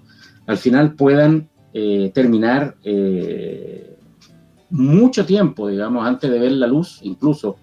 al 0.46 0.58
final 0.58 0.94
puedan 0.94 1.48
eh, 1.72 2.10
terminar 2.14 2.76
eh, 2.84 3.96
mucho 4.70 5.24
tiempo, 5.24 5.68
digamos, 5.68 6.06
antes 6.06 6.30
de 6.30 6.38
ver 6.38 6.52
la 6.52 6.66
luz, 6.66 7.00
incluso 7.02 7.56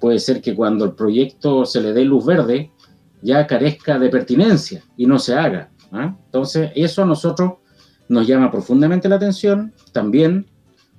puede 0.00 0.18
ser 0.18 0.40
que 0.40 0.54
cuando 0.54 0.84
el 0.84 0.92
proyecto 0.92 1.64
se 1.64 1.80
le 1.80 1.92
dé 1.92 2.04
luz 2.04 2.26
verde, 2.26 2.70
ya 3.24 3.46
carezca 3.46 3.98
de 3.98 4.10
pertinencia 4.10 4.84
y 4.96 5.06
no 5.06 5.18
se 5.18 5.34
haga. 5.34 5.70
¿ah? 5.90 6.14
Entonces, 6.26 6.70
eso 6.76 7.02
a 7.02 7.06
nosotros 7.06 7.54
nos 8.08 8.26
llama 8.26 8.50
profundamente 8.50 9.08
la 9.08 9.16
atención. 9.16 9.72
También, 9.92 10.46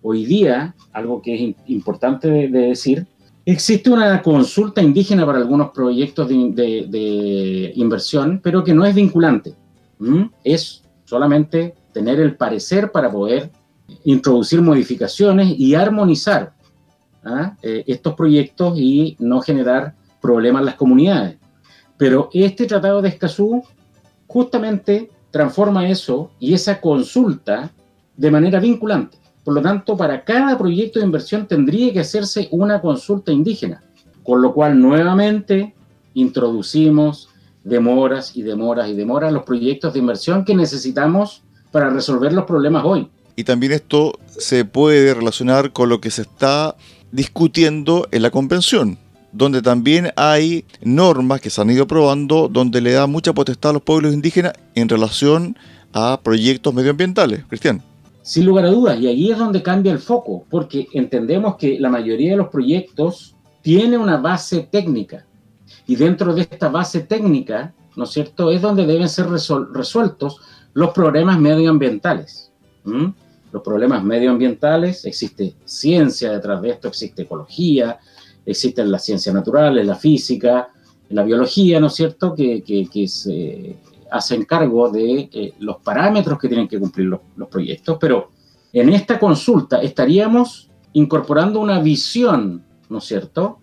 hoy 0.01 0.25
día, 0.25 0.75
algo 0.91 1.21
que 1.21 1.35
es 1.35 1.55
importante 1.67 2.27
de, 2.27 2.49
decir, 2.49 3.05
existe 3.45 3.91
una 3.91 4.23
consulta 4.23 4.81
indígena 4.81 5.23
para 5.23 5.37
algunos 5.37 5.69
proyectos 5.69 6.27
de, 6.27 7.71
inversión, 7.75 8.41
pero 8.43 8.63
que 8.63 8.73
no 8.73 8.85
es 8.85 8.95
vinculante. 8.95 9.53
Es 10.43 10.83
solamente 11.05 11.75
tener 11.93 12.19
el 12.19 12.35
parecer 12.35 12.91
para 12.91 13.11
poder 13.11 13.51
introducir 14.03 14.63
modificaciones 14.63 15.53
y 15.59 15.75
armonizar 15.75 16.53
¿ah? 17.23 17.55
eh, 17.61 17.83
estos 17.85 18.15
proyectos 18.15 18.79
y 18.79 19.15
no 19.19 19.41
generar 19.41 19.93
problemas 20.19 20.61
en 20.61 20.65
las 20.65 20.75
comunidades. 20.75 21.37
Pero 21.97 22.29
este 22.33 22.65
tratado 22.65 23.01
de 23.01 23.09
Escazú 23.09 23.63
justamente 24.27 25.09
transforma 25.31 25.89
eso 25.89 26.31
y 26.39 26.53
esa 26.53 26.79
consulta 26.79 27.71
de 28.15 28.31
manera 28.31 28.59
vinculante. 28.59 29.17
Por 29.43 29.53
lo 29.53 29.61
tanto, 29.61 29.95
para 29.95 30.23
cada 30.23 30.57
proyecto 30.57 30.99
de 30.99 31.05
inversión 31.05 31.47
tendría 31.47 31.93
que 31.93 31.99
hacerse 31.99 32.47
una 32.51 32.81
consulta 32.81 33.31
indígena, 33.31 33.83
con 34.23 34.41
lo 34.41 34.53
cual 34.53 34.79
nuevamente 34.79 35.75
introducimos 36.13 37.29
demoras 37.63 38.35
y 38.35 38.41
demoras 38.41 38.89
y 38.89 38.93
demoras 38.93 39.31
los 39.33 39.43
proyectos 39.43 39.93
de 39.93 39.99
inversión 39.99 40.45
que 40.45 40.55
necesitamos 40.55 41.43
para 41.71 41.89
resolver 41.89 42.33
los 42.33 42.45
problemas 42.45 42.83
hoy. 42.85 43.09
Y 43.35 43.43
también 43.43 43.73
esto 43.73 44.17
se 44.27 44.65
puede 44.65 45.13
relacionar 45.13 45.73
con 45.73 45.89
lo 45.89 45.99
que 45.99 46.09
se 46.09 46.21
está 46.21 46.75
discutiendo 47.11 48.07
en 48.11 48.21
la 48.21 48.31
convención, 48.31 48.97
donde 49.35 49.61
también 49.61 50.11
hay 50.15 50.63
normas 50.81 51.41
que 51.41 51.49
se 51.49 51.61
han 51.61 51.69
ido 51.69 51.85
probando 51.85 52.47
donde 52.47 52.79
le 52.79 52.93
da 52.93 53.05
mucha 53.05 53.33
potestad 53.33 53.71
a 53.71 53.73
los 53.73 53.81
pueblos 53.81 54.13
indígenas 54.13 54.53
en 54.75 54.87
relación 54.87 55.57
a 55.93 56.19
proyectos 56.23 56.73
medioambientales. 56.73 57.43
Cristian. 57.49 57.81
Sin 58.21 58.45
lugar 58.45 58.65
a 58.65 58.71
dudas, 58.71 58.99
y 58.99 59.07
ahí 59.07 59.31
es 59.31 59.37
donde 59.37 59.61
cambia 59.61 59.91
el 59.91 59.99
foco, 59.99 60.45
porque 60.49 60.87
entendemos 60.93 61.57
que 61.57 61.79
la 61.79 61.89
mayoría 61.89 62.31
de 62.31 62.37
los 62.37 62.47
proyectos 62.47 63.35
tiene 63.61 63.97
una 63.97 64.17
base 64.17 64.67
técnica, 64.71 65.25
y 65.85 65.95
dentro 65.95 66.33
de 66.33 66.41
esta 66.41 66.69
base 66.69 67.01
técnica, 67.01 67.73
¿no 67.95 68.05
es 68.05 68.09
cierto?, 68.11 68.49
es 68.51 68.61
donde 68.61 68.85
deben 68.85 69.09
ser 69.09 69.27
resueltos 69.27 70.39
los 70.73 70.89
problemas 70.91 71.39
medioambientales. 71.39 72.51
Los 73.51 73.61
problemas 73.63 74.03
medioambientales, 74.03 75.05
existe 75.05 75.53
ciencia 75.65 76.31
detrás 76.31 76.61
de 76.61 76.71
esto, 76.71 76.87
existe 76.87 77.21
ecología, 77.21 77.99
existen 78.45 78.91
las 78.91 79.03
ciencias 79.03 79.33
naturales, 79.33 79.85
la 79.85 79.95
física, 79.95 80.69
la 81.09 81.23
biología, 81.23 81.79
¿no 81.79 81.87
es 81.87 81.93
cierto?, 81.93 82.33
que, 82.33 83.07
se 83.07 83.75
hacen 84.11 84.45
cargo 84.45 84.89
de 84.89 85.29
eh, 85.31 85.53
los 85.59 85.77
parámetros 85.77 86.39
que 86.39 86.47
tienen 86.47 86.67
que 86.67 86.79
cumplir 86.79 87.07
los, 87.07 87.47
proyectos, 87.49 87.97
pero 87.99 88.31
en 88.71 88.89
esta 88.89 89.19
consulta 89.19 89.81
estaríamos 89.81 90.69
incorporando 90.93 91.59
una 91.59 91.79
visión, 91.79 92.63
¿no 92.89 92.99
es 92.99 93.03
cierto?, 93.03 93.59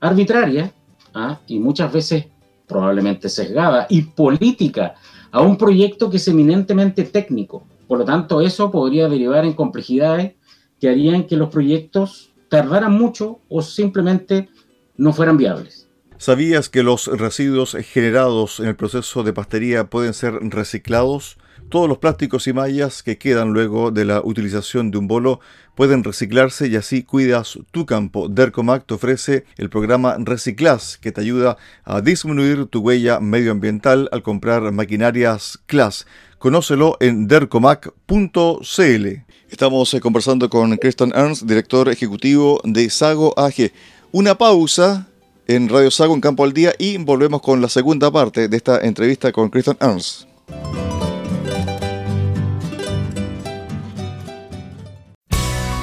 arbitraria 0.00 0.72
¿ah? 1.14 1.40
y 1.46 1.58
muchas 1.58 1.92
veces 1.92 2.26
probablemente 2.66 3.28
sesgada 3.28 3.86
y 3.88 4.02
política 4.02 4.94
a 5.30 5.40
un 5.40 5.56
proyecto 5.56 6.10
que 6.10 6.18
es 6.18 6.28
eminentemente 6.28 7.04
técnico. 7.04 7.64
Por 7.86 7.98
lo 7.98 8.04
tanto, 8.04 8.40
eso 8.40 8.70
podría 8.70 9.08
derivar 9.08 9.44
en 9.44 9.54
complejidades 9.54 10.34
que 10.80 10.88
harían 10.88 11.24
que 11.24 11.36
los 11.36 11.48
proyectos 11.48 12.27
tardaran 12.48 12.92
mucho 12.92 13.40
o 13.48 13.62
simplemente 13.62 14.48
no 14.96 15.12
fueran 15.12 15.36
viables. 15.36 15.88
¿Sabías 16.18 16.68
que 16.68 16.82
los 16.82 17.06
residuos 17.06 17.76
generados 17.92 18.58
en 18.58 18.66
el 18.66 18.74
proceso 18.74 19.22
de 19.22 19.32
pastería 19.32 19.88
pueden 19.88 20.14
ser 20.14 20.34
reciclados? 20.34 21.38
Todos 21.68 21.88
los 21.88 21.98
plásticos 21.98 22.48
y 22.48 22.52
mallas 22.52 23.02
que 23.04 23.18
quedan 23.18 23.52
luego 23.52 23.90
de 23.92 24.04
la 24.04 24.22
utilización 24.22 24.90
de 24.90 24.98
un 24.98 25.06
bolo 25.06 25.38
pueden 25.76 26.02
reciclarse 26.02 26.66
y 26.66 26.74
así 26.74 27.04
cuidas 27.04 27.58
tu 27.70 27.86
campo. 27.86 28.28
Dercomac 28.28 28.84
te 28.84 28.94
ofrece 28.94 29.44
el 29.58 29.70
programa 29.70 30.16
Reciclas 30.18 30.98
que 30.98 31.12
te 31.12 31.20
ayuda 31.20 31.56
a 31.84 32.00
disminuir 32.00 32.66
tu 32.66 32.80
huella 32.80 33.20
medioambiental 33.20 34.08
al 34.10 34.22
comprar 34.22 34.72
maquinarias 34.72 35.60
CLAS. 35.66 36.06
Conócelo 36.38 36.96
en 37.00 37.26
dercomac.cl. 37.26 39.06
Estamos 39.50 39.94
eh, 39.94 40.00
conversando 40.00 40.48
con 40.48 40.76
Christian 40.76 41.12
Ernst, 41.14 41.42
director 41.42 41.88
ejecutivo 41.88 42.60
de 42.64 42.88
Sago 42.90 43.34
AG. 43.36 43.72
Una 44.12 44.36
pausa 44.36 45.08
en 45.48 45.68
Radio 45.68 45.90
Sago 45.90 46.14
en 46.14 46.20
Campo 46.20 46.44
al 46.44 46.52
Día 46.52 46.74
y 46.78 46.96
volvemos 46.98 47.42
con 47.42 47.60
la 47.60 47.68
segunda 47.68 48.10
parte 48.10 48.48
de 48.48 48.56
esta 48.56 48.80
entrevista 48.80 49.32
con 49.32 49.50
Christian 49.50 49.76
Ernst. 49.80 50.28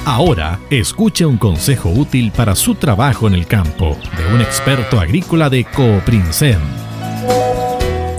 Ahora, 0.06 0.60
escuche 0.70 1.26
un 1.26 1.38
consejo 1.38 1.90
útil 1.90 2.32
para 2.32 2.56
su 2.56 2.76
trabajo 2.76 3.28
en 3.28 3.34
el 3.34 3.48
campo 3.48 3.98
de 4.16 4.34
un 4.34 4.40
experto 4.40 5.00
agrícola 5.00 5.50
de 5.50 5.66
Cooprinsem. 5.66 6.62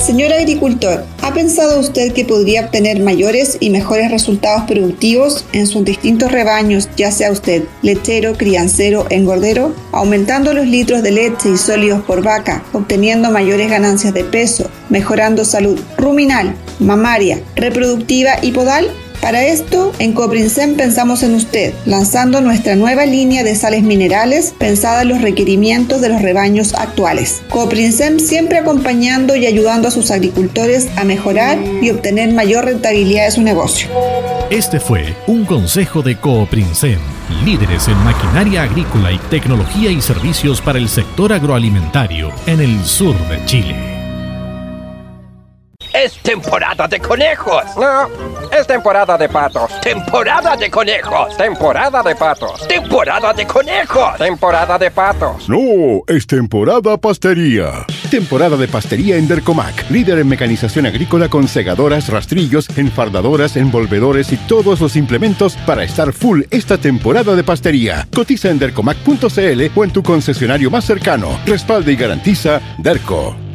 Señor 0.06 0.32
agricultor, 0.32 1.04
¿ha 1.20 1.34
pensado 1.34 1.80
usted 1.80 2.12
que 2.12 2.25
podría 2.25 2.66
obtener 2.66 3.00
mayores 3.00 3.56
y 3.58 3.70
mejores 3.70 4.08
resultados 4.12 4.62
productivos 4.62 5.44
en 5.52 5.66
sus 5.66 5.84
distintos 5.84 6.30
rebaños, 6.30 6.88
ya 6.96 7.10
sea 7.10 7.32
usted 7.32 7.64
lechero, 7.82 8.34
criancero, 8.34 9.06
engordero, 9.10 9.75
aumentando 9.90 10.54
los 10.54 10.68
litros 10.68 11.02
de 11.02 11.10
leche 11.10 11.48
y 11.52 11.56
sólidos 11.56 12.02
por 12.02 12.22
vaca, 12.22 12.62
obteniendo 12.72 13.32
mayores 13.32 13.68
ganancias 13.68 14.14
de 14.14 14.22
peso, 14.22 14.70
mejorando 14.90 15.44
salud 15.44 15.80
ruminal, 15.98 16.54
mamaria, 16.78 17.40
reproductiva 17.56 18.34
y 18.42 18.52
podal? 18.52 18.88
Para 19.26 19.42
esto, 19.42 19.92
en 19.99 20.12
Coprinsem 20.12 20.76
pensamos 20.76 21.25
en 21.25 21.35
usted, 21.35 21.75
lanzando 21.85 22.40
nuestra 22.40 22.76
nueva 22.76 23.06
línea 23.06 23.42
de 23.42 23.56
sales 23.56 23.83
minerales 23.83 24.54
pensada 24.56 25.02
en 25.02 25.09
los 25.09 25.21
requerimientos 25.21 26.00
de 26.00 26.11
los 26.11 26.23
rebaños 26.23 26.75
actuales. 26.75 27.42
Coprinsem 27.50 28.21
siempre 28.21 28.59
acompañando 28.59 29.35
y 29.35 29.47
ayudando 29.47 29.88
a 29.88 29.90
sus 29.90 30.12
agricultores 30.12 30.87
a 30.95 31.02
mejorar 31.02 31.59
y 31.83 31.90
obtener 31.90 32.33
mayor 32.35 32.66
rentabilidad 32.66 33.25
de 33.25 33.33
su 33.33 33.42
negocio. 33.42 33.88
Este 34.49 34.78
fue 34.78 35.12
un 35.26 35.45
consejo 35.45 36.02
de 36.02 36.16
Cooprinsem, 36.21 37.00
líderes 37.45 37.88
en 37.88 37.99
maquinaria 38.04 38.62
agrícola 38.62 39.11
y 39.11 39.18
tecnología 39.28 39.90
y 39.90 40.00
servicios 40.00 40.61
para 40.62 40.78
el 40.78 40.88
sector 40.88 41.33
agroalimentario 41.33 42.30
en 42.47 42.61
el 42.61 42.85
sur 42.85 43.16
de 43.28 43.45
Chile. 43.45 43.95
Es 45.96 46.18
temporada 46.18 46.86
de 46.86 47.00
conejos. 47.00 47.64
No, 47.74 48.06
es 48.52 48.66
temporada 48.66 49.16
de 49.16 49.30
patos. 49.30 49.80
Temporada 49.80 50.54
de 50.54 50.70
conejos. 50.70 51.34
Temporada 51.38 52.02
de 52.02 52.14
patos. 52.14 52.68
Temporada 52.68 53.32
de 53.32 53.46
conejos. 53.46 54.18
Temporada 54.18 54.76
de 54.76 54.90
patos. 54.90 55.48
No, 55.48 56.02
es 56.06 56.26
temporada 56.26 56.98
pastería. 56.98 57.86
Temporada 58.10 58.58
de 58.58 58.68
pastería 58.68 59.16
en 59.16 59.26
Dercomac, 59.26 59.88
líder 59.88 60.18
en 60.18 60.28
mecanización 60.28 60.84
agrícola 60.84 61.30
con 61.30 61.48
segadoras, 61.48 62.10
rastrillos, 62.10 62.68
enfardadoras, 62.76 63.56
envolvedores 63.56 64.32
y 64.32 64.36
todos 64.36 64.82
los 64.82 64.96
implementos 64.96 65.56
para 65.64 65.82
estar 65.82 66.12
full 66.12 66.42
esta 66.50 66.76
temporada 66.76 67.34
de 67.34 67.42
pastería. 67.42 68.06
Cotiza 68.14 68.50
en 68.50 68.58
dercomac.cl 68.58 69.62
o 69.74 69.84
en 69.84 69.90
tu 69.90 70.02
concesionario 70.02 70.70
más 70.70 70.84
cercano. 70.84 71.40
Respalda 71.46 71.90
y 71.90 71.96
garantiza 71.96 72.60
Derco. 72.76 73.45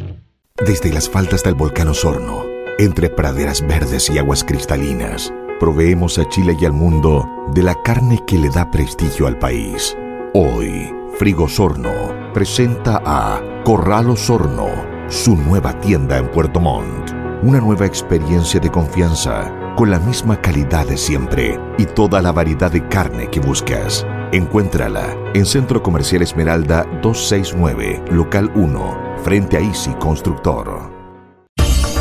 Desde 0.60 0.92
las 0.92 1.08
faldas 1.08 1.42
del 1.42 1.54
volcán 1.54 1.88
Osorno, 1.88 2.44
entre 2.78 3.08
praderas 3.08 3.66
verdes 3.66 4.10
y 4.10 4.18
aguas 4.18 4.44
cristalinas, 4.44 5.32
proveemos 5.58 6.18
a 6.18 6.28
Chile 6.28 6.56
y 6.60 6.66
al 6.66 6.72
mundo 6.72 7.26
de 7.54 7.62
la 7.62 7.74
carne 7.82 8.20
que 8.26 8.38
le 8.38 8.50
da 8.50 8.70
prestigio 8.70 9.26
al 9.26 9.38
país. 9.38 9.96
Hoy, 10.34 10.94
Frigo 11.18 11.44
Osorno 11.44 11.90
presenta 12.32 13.02
a 13.04 13.40
Corral 13.64 14.10
Osorno, 14.10 14.68
su 15.08 15.36
nueva 15.36 15.80
tienda 15.80 16.18
en 16.18 16.30
Puerto 16.30 16.60
Montt. 16.60 17.10
Una 17.42 17.58
nueva 17.58 17.86
experiencia 17.86 18.60
de 18.60 18.70
confianza, 18.70 19.52
con 19.76 19.90
la 19.90 19.98
misma 19.98 20.40
calidad 20.40 20.86
de 20.86 20.98
siempre 20.98 21.58
y 21.78 21.86
toda 21.86 22.22
la 22.22 22.30
variedad 22.30 22.70
de 22.70 22.86
carne 22.88 23.28
que 23.30 23.40
buscas. 23.40 24.06
Encuéntrala 24.32 25.16
en 25.34 25.44
Centro 25.44 25.82
Comercial 25.82 26.22
Esmeralda 26.22 26.84
269, 27.02 28.04
Local 28.10 28.52
1, 28.54 29.11
frente 29.22 29.56
a 29.56 29.60
Easy 29.60 29.92
Constructor. 29.94 30.90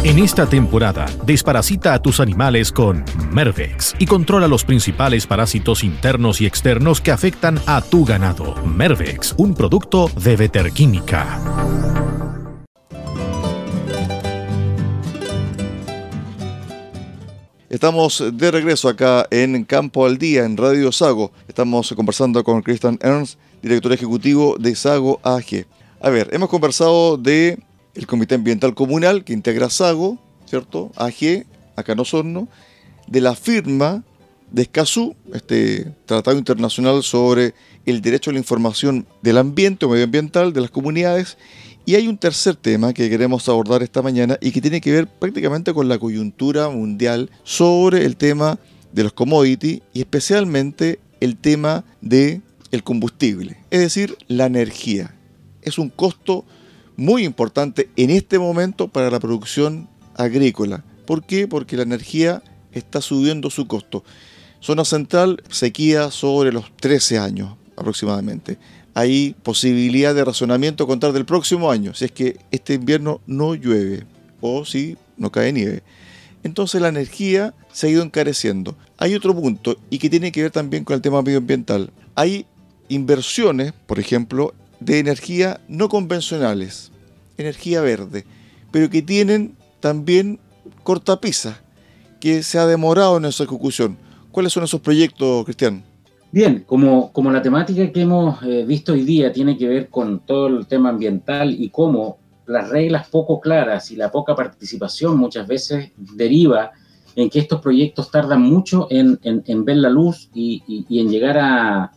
En 0.03 0.17
esta 0.17 0.47
temporada, 0.47 1.05
desparasita 1.27 1.93
a 1.93 2.01
tus 2.01 2.19
animales 2.19 2.71
con 2.71 3.05
Mervex 3.31 3.93
y 3.99 4.07
controla 4.07 4.47
los 4.47 4.65
principales 4.65 5.27
parásitos 5.27 5.83
internos 5.83 6.41
y 6.41 6.47
externos 6.47 6.99
que 6.99 7.11
afectan 7.11 7.59
a 7.67 7.81
tu 7.81 8.03
ganado. 8.03 8.55
Mervex, 8.65 9.35
un 9.37 9.53
producto 9.53 10.09
de 10.23 10.35
Veterquímica. 10.37 11.39
Estamos 17.69 18.23
de 18.33 18.51
regreso 18.51 18.89
acá 18.89 19.27
en 19.29 19.63
Campo 19.63 20.05
al 20.05 20.17
Día, 20.17 20.43
en 20.45 20.57
Radio 20.57 20.91
Sago. 20.91 21.31
Estamos 21.47 21.93
conversando 21.95 22.43
con 22.43 22.63
Christian 22.63 22.97
Ernst, 23.01 23.39
director 23.61 23.93
ejecutivo 23.93 24.57
de 24.59 24.75
Sago 24.75 25.21
AG. 25.23 25.67
A 26.03 26.09
ver, 26.09 26.29
hemos 26.31 26.49
conversado 26.49 27.15
de 27.15 27.59
el 27.93 28.07
Comité 28.07 28.33
Ambiental 28.33 28.73
Comunal 28.73 29.23
que 29.23 29.33
integra 29.33 29.69
Sago, 29.69 30.17
¿cierto? 30.47 30.91
AG, 30.95 31.45
acá 31.75 31.91
en 31.91 31.99
Osorno, 31.99 32.47
de 33.05 33.21
la 33.21 33.35
firma 33.35 34.03
de 34.49 34.63
Escazú, 34.63 35.15
este 35.31 35.93
tratado 36.07 36.39
internacional 36.39 37.03
sobre 37.03 37.53
el 37.85 38.01
derecho 38.01 38.31
a 38.31 38.33
la 38.33 38.39
información 38.39 39.05
del 39.21 39.37
ambiente 39.37 39.85
o 39.85 39.89
medioambiental 39.89 40.53
de 40.53 40.61
las 40.61 40.71
comunidades, 40.71 41.37
y 41.85 41.93
hay 41.93 42.07
un 42.07 42.17
tercer 42.17 42.55
tema 42.55 42.93
que 42.93 43.07
queremos 43.07 43.47
abordar 43.47 43.83
esta 43.83 44.01
mañana 44.01 44.39
y 44.41 44.51
que 44.51 44.61
tiene 44.61 44.81
que 44.81 44.91
ver 44.91 45.07
prácticamente 45.07 45.71
con 45.71 45.87
la 45.87 45.99
coyuntura 45.99 46.69
mundial 46.69 47.29
sobre 47.43 48.05
el 48.05 48.17
tema 48.17 48.57
de 48.91 49.03
los 49.03 49.13
commodities 49.13 49.81
y 49.93 49.99
especialmente 49.99 50.99
el 51.19 51.37
tema 51.37 51.85
de 52.01 52.41
combustible, 52.83 53.57
es 53.69 53.79
decir, 53.79 54.17
la 54.27 54.47
energía. 54.47 55.13
Es 55.61 55.77
un 55.77 55.89
costo 55.89 56.45
muy 56.97 57.23
importante 57.23 57.89
en 57.95 58.09
este 58.09 58.39
momento 58.39 58.87
para 58.87 59.09
la 59.09 59.19
producción 59.19 59.87
agrícola. 60.15 60.83
¿Por 61.05 61.23
qué? 61.23 61.47
Porque 61.47 61.77
la 61.77 61.83
energía 61.83 62.43
está 62.71 63.01
subiendo 63.01 63.49
su 63.49 63.67
costo. 63.67 64.03
Zona 64.59 64.85
central, 64.85 65.43
sequía 65.49 66.11
sobre 66.11 66.51
los 66.51 66.71
13 66.77 67.17
años 67.17 67.55
aproximadamente 67.75 68.59
hay 68.93 69.35
posibilidad 69.43 70.13
de 70.13 70.25
razonamiento 70.25 70.87
contar 70.87 71.13
del 71.13 71.25
próximo 71.25 71.71
año, 71.71 71.93
si 71.93 72.05
es 72.05 72.11
que 72.11 72.37
este 72.51 72.73
invierno 72.73 73.21
no 73.25 73.55
llueve 73.55 74.05
o 74.41 74.65
si 74.65 74.97
no 75.17 75.31
cae 75.31 75.53
nieve. 75.53 75.83
Entonces 76.43 76.81
la 76.81 76.89
energía 76.89 77.53
se 77.71 77.87
ha 77.87 77.89
ido 77.89 78.03
encareciendo. 78.03 78.75
Hay 78.97 79.15
otro 79.15 79.35
punto 79.35 79.77
y 79.89 79.99
que 79.99 80.09
tiene 80.09 80.31
que 80.31 80.43
ver 80.43 80.51
también 80.51 80.83
con 80.83 80.95
el 80.95 81.01
tema 81.01 81.21
medioambiental. 81.21 81.91
Hay 82.15 82.45
inversiones, 82.89 83.73
por 83.85 83.99
ejemplo, 83.99 84.53
de 84.81 84.99
energía 84.99 85.61
no 85.69 85.87
convencionales, 85.87 86.91
energía 87.37 87.79
verde, 87.81 88.25
pero 88.71 88.89
que 88.89 89.01
tienen 89.01 89.55
también 89.79 90.39
cortapisa, 90.83 91.61
que 92.19 92.43
se 92.43 92.59
ha 92.59 92.65
demorado 92.65 93.17
en 93.17 93.31
su 93.31 93.43
ejecución. 93.43 93.97
¿Cuáles 94.31 94.51
son 94.51 94.63
esos 94.63 94.81
proyectos, 94.81 95.45
Cristian? 95.45 95.83
Bien, 96.31 96.63
como, 96.65 97.11
como 97.11 97.31
la 97.31 97.41
temática 97.41 97.91
que 97.91 98.01
hemos 98.01 98.41
eh, 98.43 98.63
visto 98.65 98.93
hoy 98.93 99.03
día 99.03 99.31
tiene 99.31 99.57
que 99.57 99.67
ver 99.67 99.89
con 99.89 100.19
todo 100.19 100.47
el 100.47 100.65
tema 100.65 100.89
ambiental 100.89 101.51
y 101.51 101.69
cómo 101.69 102.17
las 102.47 102.69
reglas 102.69 103.07
poco 103.09 103.39
claras 103.39 103.91
y 103.91 103.95
la 103.95 104.11
poca 104.11 104.35
participación 104.35 105.17
muchas 105.17 105.47
veces 105.47 105.91
deriva 105.97 106.71
en 107.15 107.29
que 107.29 107.39
estos 107.39 107.61
proyectos 107.61 108.09
tardan 108.09 108.41
mucho 108.41 108.87
en, 108.89 109.19
ver 109.65 109.77
la 109.77 109.89
luz 109.89 110.29
y, 110.33 110.85
en 110.89 111.09
llegar 111.09 111.37
a, 111.37 111.91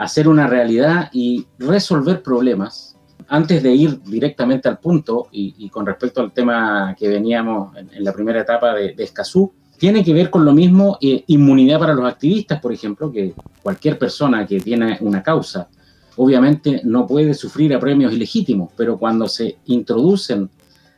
a, 0.00 0.08
ser 0.08 0.28
una 0.28 0.46
realidad 0.46 1.10
y 1.12 1.46
resolver 1.58 2.22
problemas. 2.22 2.96
Antes 3.28 3.62
de 3.62 3.72
ir 3.72 4.00
directamente 4.02 4.68
al 4.68 4.78
punto 4.78 5.28
y, 5.30 5.68
con 5.68 5.86
respecto 5.86 6.20
al 6.20 6.32
tema 6.32 6.96
que 6.98 7.08
veníamos 7.08 7.76
en, 7.76 8.04
la 8.04 8.12
primera 8.12 8.40
etapa 8.40 8.74
de, 8.74 8.94
de 8.94 9.04
Escazú, 9.04 9.52
tiene 9.80 10.04
que 10.04 10.12
ver 10.12 10.28
con 10.28 10.44
lo 10.44 10.52
mismo 10.52 10.98
eh, 11.00 11.24
inmunidad 11.28 11.78
para 11.78 11.94
los 11.94 12.06
activistas, 12.06 12.60
por 12.60 12.70
ejemplo, 12.70 13.10
que 13.10 13.32
cualquier 13.62 13.98
persona 13.98 14.46
que 14.46 14.60
tiene 14.60 14.98
una 15.00 15.22
causa, 15.22 15.68
obviamente 16.16 16.82
no 16.84 17.06
puede 17.06 17.32
sufrir 17.32 17.78
premios 17.78 18.12
ilegítimos, 18.12 18.70
pero 18.76 18.98
cuando 18.98 19.26
se 19.26 19.56
introducen 19.64 20.50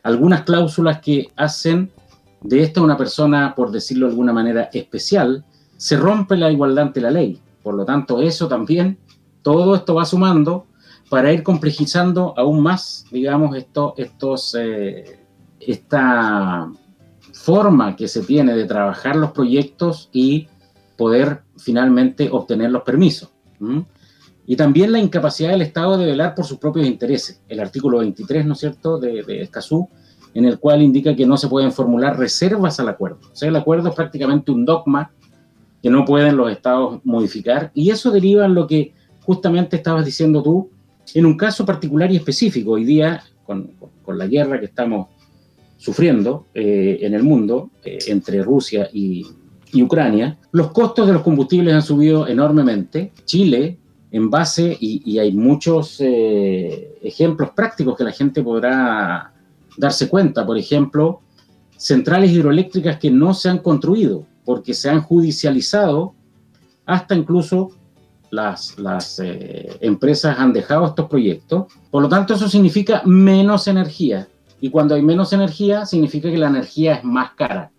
algunas 0.02 0.42
cláusulas 0.42 1.00
que 1.00 1.28
hacen 1.36 1.92
de 2.40 2.62
esta 2.64 2.82
una 2.82 2.96
persona, 2.96 3.54
por 3.54 3.70
decirlo 3.70 4.06
de 4.06 4.12
alguna 4.12 4.32
manera, 4.32 4.68
especial, 4.72 5.44
se 5.76 5.96
rompe 5.96 6.36
la 6.36 6.50
igualdad 6.50 6.86
ante 6.86 7.00
la 7.00 7.12
ley. 7.12 7.40
Por 7.62 7.74
lo 7.74 7.84
tanto, 7.84 8.20
eso 8.20 8.48
también, 8.48 8.98
todo 9.42 9.74
esto 9.74 9.94
va 9.94 10.04
sumando 10.04 10.66
para 11.08 11.32
ir 11.32 11.42
complejizando 11.42 12.34
aún 12.36 12.62
más, 12.62 13.04
digamos, 13.10 13.54
esto, 13.56 13.94
estos, 13.96 14.56
eh, 14.58 15.20
esta 15.60 16.72
forma 17.32 17.96
que 17.96 18.08
se 18.08 18.22
tiene 18.22 18.54
de 18.54 18.64
trabajar 18.64 19.16
los 19.16 19.32
proyectos 19.32 20.08
y 20.12 20.48
poder 20.96 21.42
finalmente 21.58 22.28
obtener 22.30 22.70
los 22.70 22.82
permisos. 22.82 23.30
Y 24.46 24.56
también 24.56 24.90
la 24.90 24.98
incapacidad 24.98 25.50
del 25.50 25.62
Estado 25.62 25.96
de 25.96 26.06
velar 26.06 26.34
por 26.34 26.46
sus 26.46 26.58
propios 26.58 26.86
intereses. 26.86 27.42
El 27.48 27.60
artículo 27.60 27.98
23, 27.98 28.44
¿no 28.46 28.54
es 28.54 28.60
cierto?, 28.60 28.98
de, 28.98 29.22
de 29.22 29.42
Escazú, 29.42 29.88
en 30.34 30.46
el 30.46 30.58
cual 30.58 30.82
indica 30.82 31.14
que 31.14 31.26
no 31.26 31.36
se 31.36 31.48
pueden 31.48 31.72
formular 31.72 32.18
reservas 32.18 32.80
al 32.80 32.88
acuerdo. 32.88 33.20
O 33.32 33.36
sea, 33.36 33.48
el 33.48 33.56
acuerdo 33.56 33.90
es 33.90 33.94
prácticamente 33.94 34.50
un 34.50 34.64
dogma 34.64 35.12
que 35.82 35.90
no 35.90 36.04
pueden 36.04 36.36
los 36.36 36.50
estados 36.50 37.00
modificar. 37.04 37.70
Y 37.74 37.90
eso 37.90 38.10
deriva 38.10 38.46
en 38.46 38.54
lo 38.54 38.66
que 38.66 38.94
justamente 39.20 39.76
estabas 39.76 40.04
diciendo 40.04 40.42
tú, 40.42 40.70
en 41.14 41.26
un 41.26 41.36
caso 41.36 41.66
particular 41.66 42.10
y 42.12 42.16
específico. 42.16 42.72
Hoy 42.72 42.84
día, 42.84 43.22
con, 43.44 43.72
con 44.02 44.16
la 44.16 44.26
guerra 44.26 44.60
que 44.60 44.66
estamos 44.66 45.08
sufriendo 45.82 46.46
eh, 46.54 47.00
en 47.02 47.12
el 47.12 47.24
mundo 47.24 47.70
eh, 47.84 47.98
entre 48.06 48.40
Rusia 48.40 48.88
y, 48.92 49.26
Ucrania, 49.74 50.38
los 50.52 50.70
costos 50.70 51.06
de 51.06 51.14
los 51.14 51.22
combustibles 51.22 51.72
han 51.74 51.82
subido 51.82 52.28
enormemente. 52.28 53.10
Chile, 53.24 53.78
en 54.10 54.28
base, 54.28 54.76
y, 54.78 55.18
hay 55.18 55.32
muchos 55.32 55.96
eh, 56.00 56.98
ejemplos 57.02 57.50
prácticos 57.56 57.96
que 57.96 58.04
la 58.04 58.12
gente 58.12 58.42
podrá 58.42 59.32
darse 59.78 60.10
cuenta, 60.10 60.44
por 60.44 60.58
ejemplo, 60.58 61.22
centrales 61.78 62.30
hidroeléctricas 62.30 62.98
que 62.98 63.10
no 63.10 63.32
se 63.32 63.48
han 63.48 63.58
construido 63.58 64.26
porque 64.44 64.74
se 64.74 64.90
han 64.90 65.02
judicializado, 65.02 66.14
hasta 66.86 67.14
incluso 67.14 67.70
las, 68.30 68.78
las 68.78 69.20
empresas 69.80 70.38
han 70.38 70.52
dejado 70.52 70.86
estos 70.86 71.08
proyectos. 71.08 71.72
Por 71.90 72.02
lo 72.02 72.08
tanto, 72.08 72.34
eso 72.34 72.48
significa 72.48 73.02
menos 73.04 73.68
energía 73.68 74.28
y 74.62 74.70
cuando 74.70 74.94
hay 74.94 75.02
menos 75.02 75.32
energía, 75.32 75.84
significa 75.86 76.30
que 76.30 76.38
la 76.38 76.46
energía 76.46 76.94
es 76.94 77.04
más 77.04 77.32
cara 77.32 77.72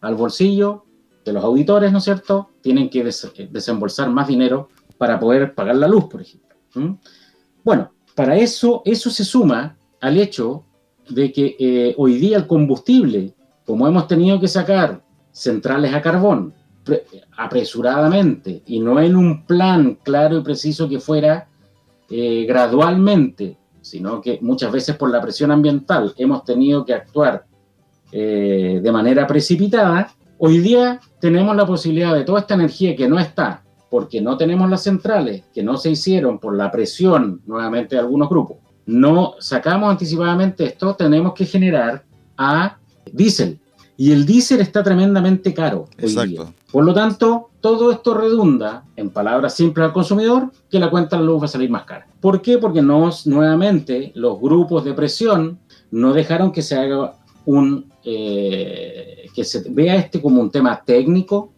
al 0.00 0.14
bolsillo 0.14 0.84
de 1.24 1.32
los 1.32 1.42
auditores, 1.42 1.90
¿no 1.90 1.98
es 1.98 2.04
cierto? 2.04 2.50
Tienen 2.60 2.88
que 2.88 3.02
desembolsar 3.50 4.08
más 4.10 4.28
dinero 4.28 4.68
para 4.96 5.18
poder 5.18 5.56
pagar 5.56 5.74
la 5.74 5.88
luz, 5.88 6.04
por 6.04 6.22
ejemplo. 6.22 6.56
Bueno, 7.64 7.90
para 8.14 8.36
eso, 8.36 8.80
eso 8.84 9.10
se 9.10 9.24
suma 9.24 9.76
al 10.00 10.18
hecho 10.18 10.64
de 11.08 11.32
que 11.32 11.56
eh, 11.58 11.94
hoy 11.98 12.14
día 12.14 12.36
el 12.36 12.46
combustible, 12.46 13.34
como 13.66 13.88
hemos 13.88 14.06
tenido 14.06 14.38
que 14.38 14.46
sacar 14.46 15.02
centrales 15.32 15.94
a 15.94 16.02
carbón 16.02 16.54
apresuradamente 17.36 18.62
y 18.66 18.80
no 18.80 19.00
en 19.00 19.16
un 19.16 19.44
plan 19.46 19.98
claro 20.02 20.38
y 20.38 20.42
preciso 20.42 20.88
que 20.88 20.98
fuera 20.98 21.48
eh, 22.08 22.44
gradualmente 22.46 23.58
sino 23.82 24.20
que 24.20 24.38
muchas 24.42 24.70
veces 24.72 24.96
por 24.96 25.10
la 25.10 25.20
presión 25.20 25.50
ambiental 25.50 26.14
hemos 26.16 26.44
tenido 26.44 26.84
que 26.84 26.94
actuar 26.94 27.46
eh, 28.12 28.80
de 28.82 28.92
manera 28.92 29.26
precipitada, 29.26 30.12
hoy 30.38 30.58
día 30.58 31.00
tenemos 31.20 31.54
la 31.56 31.66
posibilidad 31.66 32.14
de 32.14 32.24
toda 32.24 32.40
esta 32.40 32.54
energía 32.54 32.96
que 32.96 33.08
no 33.08 33.18
está, 33.18 33.62
porque 33.88 34.20
no 34.20 34.36
tenemos 34.36 34.68
las 34.68 34.82
centrales, 34.82 35.44
que 35.52 35.62
no 35.62 35.76
se 35.76 35.90
hicieron 35.90 36.38
por 36.38 36.56
la 36.56 36.70
presión 36.70 37.42
nuevamente 37.46 37.96
de 37.96 38.00
algunos 38.00 38.28
grupos, 38.28 38.58
no 38.86 39.34
sacamos 39.38 39.90
anticipadamente 39.90 40.64
esto, 40.64 40.94
tenemos 40.94 41.34
que 41.34 41.46
generar 41.46 42.04
a 42.36 42.78
diésel. 43.12 43.60
Y 44.00 44.12
el 44.12 44.24
diésel 44.24 44.62
está 44.62 44.82
tremendamente 44.82 45.52
caro. 45.52 45.86
Exacto. 45.98 46.54
Por 46.72 46.86
lo 46.86 46.94
tanto, 46.94 47.50
todo 47.60 47.92
esto 47.92 48.14
redunda, 48.14 48.82
en 48.96 49.10
palabras 49.10 49.52
simples 49.52 49.84
al 49.84 49.92
consumidor, 49.92 50.50
que 50.70 50.78
la 50.78 50.88
cuenta 50.88 51.16
de 51.16 51.22
la 51.22 51.26
luz 51.26 51.42
va 51.42 51.44
a 51.44 51.48
salir 51.48 51.68
más 51.68 51.84
cara. 51.84 52.06
¿Por 52.18 52.40
qué? 52.40 52.56
Porque 52.56 52.80
nos, 52.80 53.26
nuevamente 53.26 54.10
los 54.14 54.40
grupos 54.40 54.86
de 54.86 54.94
presión 54.94 55.58
no 55.90 56.14
dejaron 56.14 56.50
que 56.50 56.62
se 56.62 56.76
haga 56.76 57.12
un, 57.44 57.92
eh, 58.02 59.28
que 59.34 59.44
se 59.44 59.68
vea 59.68 59.96
este 59.96 60.22
como 60.22 60.40
un 60.40 60.50
tema 60.50 60.82
técnico, 60.82 61.52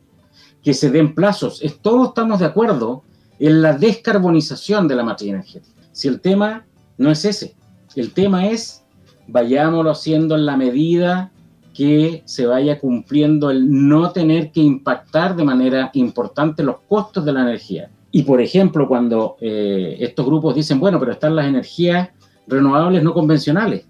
que 0.65 0.75
se 0.75 0.91
den 0.91 1.15
plazos. 1.15 1.63
Es, 1.63 1.79
todos 1.79 2.09
estamos 2.09 2.41
de 2.41 2.47
acuerdo 2.47 3.05
en 3.39 3.63
la 3.63 3.75
descarbonización 3.75 4.89
de 4.89 4.97
la 4.97 5.05
materia 5.05 5.35
energética. 5.35 5.81
Si 5.93 6.09
el 6.09 6.21
tema 6.21 6.67
no 6.99 7.09
es 7.09 7.25
ese, 7.25 7.55
el 7.95 8.13
tema 8.13 8.49
es 8.49 8.83
vayámoslo 9.29 9.93
haciendo 9.93 10.35
en 10.35 10.45
la 10.45 10.57
medida 10.57 11.31
que 11.73 12.23
se 12.25 12.47
vaya 12.47 12.79
cumpliendo 12.79 13.51
el 13.51 13.89
no 13.89 14.13
tener 14.13 14.51
que 14.53 14.61
impactar 14.61 15.37
de 15.37 15.45
manera 15.45 15.91
importante 15.95 16.63
los 16.63 16.77
costos 16.89 17.25
de 17.25 17.33
la 17.33 17.43
energía. 17.43 17.91
Y 18.11 18.23
por 18.25 18.41
ejemplo, 18.41 18.87
cuando 18.87 19.37
eh, 19.41 19.97
estos 20.01 20.27
grupos 20.27 20.55
dicen, 20.55 20.79
bueno, 20.79 20.99
pero 21.01 21.13
están 21.13 21.35
las 21.35 21.47
energías 21.47 22.11
renovables 22.47 23.03
no 23.03 23.15
convencionales, 23.15 23.87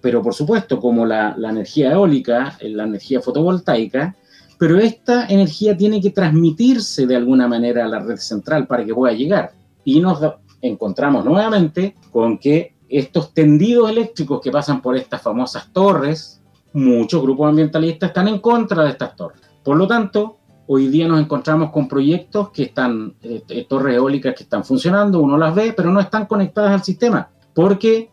pero 0.00 0.22
por 0.22 0.34
supuesto, 0.34 0.78
como 0.78 1.04
la, 1.06 1.34
la 1.36 1.50
energía 1.50 1.92
eólica, 1.92 2.56
la 2.60 2.84
energía 2.84 3.20
fotovoltaica, 3.20 4.14
pero 4.58 4.78
esta 4.78 5.26
energía 5.26 5.76
tiene 5.76 6.00
que 6.00 6.10
transmitirse 6.10 7.06
de 7.06 7.16
alguna 7.16 7.48
manera 7.48 7.84
a 7.84 7.88
la 7.88 7.98
red 7.98 8.16
central 8.16 8.66
para 8.68 8.84
que 8.84 8.94
pueda 8.94 9.12
llegar. 9.12 9.52
Y 9.84 9.98
nos 9.98 10.20
encontramos 10.60 11.24
nuevamente 11.24 11.96
con 12.12 12.38
que 12.38 12.74
estos 12.88 13.32
tendidos 13.32 13.90
eléctricos 13.90 14.40
que 14.40 14.50
pasan 14.50 14.82
por 14.82 14.96
estas 14.96 15.22
famosas 15.22 15.72
torres, 15.72 16.41
muchos 16.74 17.22
grupos 17.22 17.48
ambientalistas 17.48 18.10
están 18.10 18.28
en 18.28 18.38
contra 18.38 18.84
de 18.84 18.90
estas 18.90 19.16
torres. 19.16 19.40
Por 19.62 19.76
lo 19.76 19.86
tanto, 19.86 20.38
hoy 20.66 20.88
día 20.88 21.06
nos 21.06 21.20
encontramos 21.20 21.70
con 21.70 21.88
proyectos 21.88 22.50
que 22.50 22.64
están, 22.64 23.14
eh, 23.22 23.66
torres 23.68 23.96
eólicas 23.96 24.34
que 24.34 24.44
están 24.44 24.64
funcionando, 24.64 25.20
uno 25.20 25.36
las 25.36 25.54
ve, 25.54 25.74
pero 25.76 25.90
no 25.92 26.00
están 26.00 26.26
conectadas 26.26 26.72
al 26.72 26.82
sistema, 26.82 27.30
porque 27.54 28.10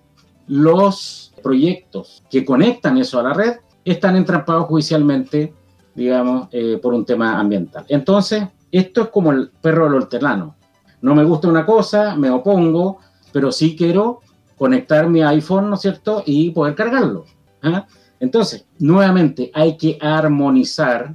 los 0.47 1.33
proyectos 1.41 2.23
que 2.29 2.43
conectan 2.43 2.97
eso 2.97 3.19
a 3.19 3.23
la 3.23 3.33
red 3.33 3.57
están 3.85 4.15
entrampados 4.15 4.65
judicialmente, 4.65 5.53
digamos, 5.95 6.49
eh, 6.51 6.79
por 6.81 6.93
un 6.93 7.05
tema 7.05 7.39
ambiental. 7.39 7.85
Entonces, 7.87 8.43
esto 8.71 9.03
es 9.03 9.07
como 9.09 9.31
el 9.31 9.49
perro 9.61 9.85
del 9.85 9.95
hortelano. 9.95 10.55
No 11.01 11.15
me 11.15 11.23
gusta 11.23 11.47
una 11.47 11.65
cosa, 11.65 12.15
me 12.15 12.29
opongo, 12.29 12.99
pero 13.31 13.51
sí 13.51 13.75
quiero 13.75 14.19
conectar 14.57 15.07
mi 15.07 15.21
iPhone, 15.23 15.69
¿no 15.69 15.75
es 15.75 15.81
cierto? 15.81 16.23
Y 16.25 16.51
poder 16.51 16.75
cargarlo. 16.75 17.25
¿ah? 17.63 17.87
Entonces, 18.19 18.65
nuevamente, 18.79 19.51
hay 19.53 19.77
que 19.77 19.97
armonizar 20.01 21.13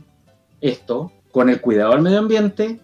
esto 0.60 1.12
con 1.30 1.50
el 1.50 1.60
cuidado 1.60 1.92
del 1.92 2.02
medio 2.02 2.18
ambiente, 2.18 2.80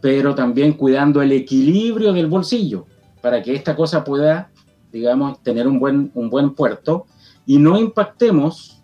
pero 0.00 0.34
también 0.34 0.72
cuidando 0.72 1.20
el 1.20 1.32
equilibrio 1.32 2.12
del 2.12 2.26
bolsillo, 2.26 2.86
para 3.20 3.42
que 3.42 3.54
esta 3.54 3.76
cosa 3.76 4.02
pueda, 4.04 4.50
digamos, 4.92 5.42
tener 5.42 5.66
un 5.68 5.78
buen, 5.78 6.10
un 6.14 6.30
buen 6.30 6.54
puerto 6.54 7.06
y 7.44 7.58
no 7.58 7.78
impactemos, 7.78 8.80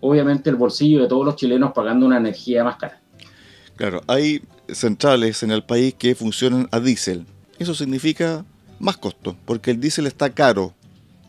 obviamente, 0.00 0.50
el 0.50 0.56
bolsillo 0.56 1.02
de 1.02 1.08
todos 1.08 1.24
los 1.24 1.36
chilenos 1.36 1.72
pagando 1.72 2.06
una 2.06 2.16
energía 2.16 2.64
más 2.64 2.76
cara. 2.76 3.00
Claro, 3.76 4.00
hay 4.06 4.42
centrales 4.68 5.42
en 5.42 5.50
el 5.50 5.62
país 5.62 5.94
que 5.94 6.14
funcionan 6.14 6.68
a 6.72 6.80
diésel. 6.80 7.26
Eso 7.58 7.74
significa 7.74 8.44
más 8.78 8.96
costo, 8.96 9.36
porque 9.44 9.70
el 9.70 9.80
diésel 9.80 10.06
está 10.06 10.30
caro, 10.30 10.72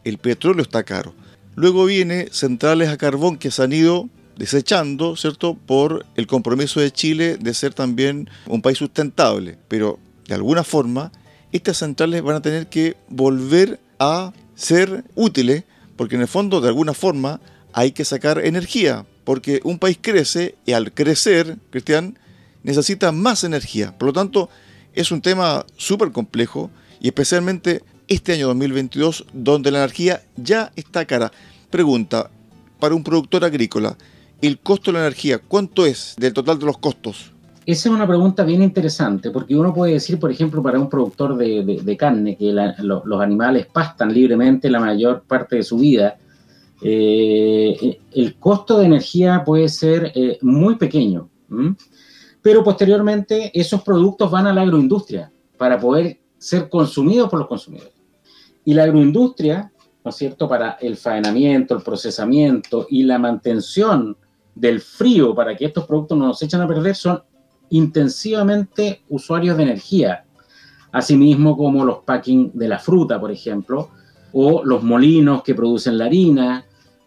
el 0.04 0.18
petróleo 0.18 0.62
está 0.62 0.84
caro. 0.84 1.14
Luego 1.58 1.86
viene 1.86 2.28
centrales 2.32 2.90
a 2.90 2.98
carbón 2.98 3.40
que 3.40 3.50
se 3.50 3.64
han 3.64 3.74
ido 3.74 4.10
desechando, 4.36 5.16
¿cierto? 5.16 5.56
Por 5.56 6.06
el 6.14 6.28
compromiso 6.28 6.80
de 6.80 6.92
Chile 6.92 7.36
de 7.38 7.56
ser 7.56 7.74
también 7.74 8.30
un 8.46 8.62
país 8.62 8.78
sustentable. 8.78 9.58
Pero 9.68 9.98
de 10.28 10.36
alguna 10.36 10.64
forma, 10.64 11.12
estas 11.52 11.78
centrales 11.78 12.22
van 12.22 12.36
a 12.36 12.44
tener 12.44 12.68
que 12.68 12.96
volver 13.10 13.80
a 13.98 14.34
ser 14.54 15.04
útiles, 15.16 15.64
porque 15.96 16.14
en 16.14 16.22
el 16.22 16.28
fondo, 16.28 16.62
de 16.62 16.68
alguna 16.68 16.94
forma, 16.94 17.42
hay 17.74 17.92
que 17.92 18.06
sacar 18.06 18.46
energía, 18.46 19.08
porque 19.24 19.60
un 19.64 19.80
país 19.80 19.98
crece 20.00 20.54
y 20.64 20.74
al 20.74 20.94
crecer, 20.94 21.58
Cristian, 21.72 22.20
necesita 22.62 23.12
más 23.12 23.44
energía. 23.44 23.98
Por 23.98 24.10
lo 24.10 24.14
tanto, 24.14 24.52
es 24.94 25.12
un 25.12 25.24
tema 25.24 25.66
súper 25.76 26.12
complejo 26.12 26.70
y 27.02 27.08
especialmente 27.08 27.82
este 28.08 28.34
año 28.34 28.48
2022, 28.48 29.26
donde 29.34 29.72
la 29.72 29.80
energía 29.80 30.22
ya 30.36 30.72
está 30.76 31.06
cara. 31.06 31.32
Pregunta, 31.70 32.30
para 32.80 32.96
un 32.96 33.04
productor 33.04 33.44
agrícola, 33.44 33.98
¿el 34.42 34.60
costo 34.60 34.92
de 34.92 35.00
la 35.00 35.06
energía 35.06 35.40
cuánto 35.40 35.86
es 35.86 36.16
del 36.18 36.34
total 36.34 36.60
de 36.60 36.66
los 36.66 36.78
costos? 36.78 37.34
Esa 37.66 37.90
es 37.90 37.96
una 37.96 38.08
pregunta 38.08 38.46
bien 38.46 38.64
interesante, 38.64 39.30
porque 39.30 39.54
uno 39.54 39.74
puede 39.74 39.94
decir, 39.94 40.18
por 40.18 40.32
ejemplo, 40.32 40.64
para 40.64 40.80
un 40.80 40.90
productor 40.90 41.36
de, 41.36 41.98
carne, 42.00 42.38
que 42.38 42.54
los 42.82 43.22
animales 43.22 43.66
pastan 43.66 44.14
libremente 44.14 44.70
la 44.70 44.80
mayor 44.80 45.24
parte 45.28 45.58
de 45.58 45.64
su 45.64 45.78
vida, 45.78 46.18
eh, 46.82 48.00
el 48.14 48.36
costo 48.36 48.80
de 48.80 48.86
energía 48.86 49.44
puede 49.44 49.68
ser 49.68 50.14
eh, 50.16 50.38
muy 50.42 50.76
pequeño, 50.76 51.28
pero 52.42 52.64
posteriormente 52.64 53.52
esos 53.54 53.82
productos 53.82 54.32
van 54.32 54.48
a 54.48 54.54
la 54.54 54.62
agroindustria 54.62 55.30
para 55.58 55.78
poder 55.78 56.20
ser 56.38 56.70
consumidos 56.70 57.30
por 57.30 57.40
los 57.40 57.50
consumidores. 57.50 57.97
Y 58.68 58.74
la 58.74 58.84
agroindustria, 58.84 59.72
¿no 60.04 60.10
es 60.10 60.18
cierto?, 60.18 60.50
para 60.50 60.72
el 60.82 60.98
faenamiento, 60.98 61.74
el 61.74 61.82
procesamiento 61.82 62.86
y 62.90 63.04
la 63.04 63.18
mantención 63.18 64.18
del 64.54 64.82
frío 64.82 65.34
para 65.34 65.56
que 65.56 65.64
estos 65.64 65.86
productos 65.86 66.18
no 66.18 66.34
se 66.34 66.48
echen 66.48 66.60
a 66.60 66.68
perder 66.68 66.94
son 66.94 67.24
intensivamente 67.70 69.04
usuarios 69.08 69.56
de 69.56 69.64
energía, 69.64 70.26
asimismo 70.92 71.56
como 71.56 71.86
los 71.86 72.00
packing 72.00 72.52
de 72.56 72.68
la 72.68 72.78
fruta, 72.78 73.18
por 73.22 73.32
ejemplo, 73.32 73.90
o 74.34 74.66
los 74.66 74.84
molinos 74.84 75.44
que 75.44 75.56
producen 75.56 75.98
la 75.98 76.04
harina, 76.04 76.66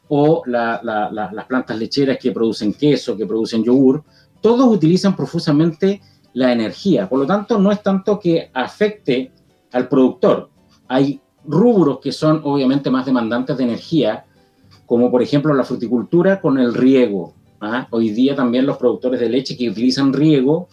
o 0.08 0.42
las 0.46 1.44
plantas 1.46 1.78
lecheras 1.78 2.16
que 2.16 2.32
producen 2.32 2.72
queso, 2.72 3.18
que 3.18 3.26
producen 3.26 3.62
yogur, 3.62 4.02
todos 4.40 4.66
utilizan 4.66 5.14
profusamente 5.14 6.00
la 6.32 6.52
energía. 6.52 7.06
Por 7.06 7.18
lo 7.18 7.26
tanto, 7.26 7.58
no 7.58 7.70
es 7.70 7.82
tanto 7.82 8.18
que 8.18 8.50
afecte 8.54 9.30
al 9.72 9.88
productor. 9.88 10.48
Hay 10.88 11.20
rubros 11.50 11.98
que 12.00 12.12
son 12.12 12.40
obviamente 12.44 12.90
más 12.90 13.04
demandantes 13.04 13.56
de 13.56 13.64
energía, 13.64 14.24
como 14.86 15.10
por 15.10 15.22
ejemplo 15.22 15.52
la 15.52 15.64
fruticultura 15.64 16.40
con 16.40 16.58
el 16.58 16.72
riego. 16.72 17.34
¿ah? 17.60 17.86
Hoy 17.90 18.10
día 18.10 18.34
también 18.36 18.66
los 18.66 18.76
productores 18.76 19.20
de 19.20 19.28
leche 19.28 19.56
que 19.56 19.68
utilizan 19.68 20.12
riego 20.12 20.68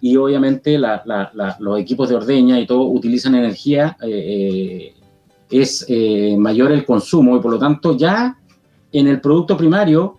y 0.00 0.16
obviamente 0.16 0.78
los 0.78 1.80
equipos 1.80 2.08
de 2.08 2.16
ordeña 2.16 2.60
y 2.60 2.66
todo 2.66 2.82
utilizan 2.84 3.34
energía, 3.34 3.96
eh, 4.02 4.08
eh, 4.08 4.94
es 5.50 5.84
eh, 5.88 6.36
mayor 6.38 6.70
el 6.72 6.84
consumo 6.84 7.36
y 7.36 7.40
por 7.40 7.52
lo 7.52 7.58
tanto 7.58 7.96
ya 7.96 8.38
en 8.92 9.08
el 9.08 9.20
producto 9.20 9.56
primario 9.56 10.18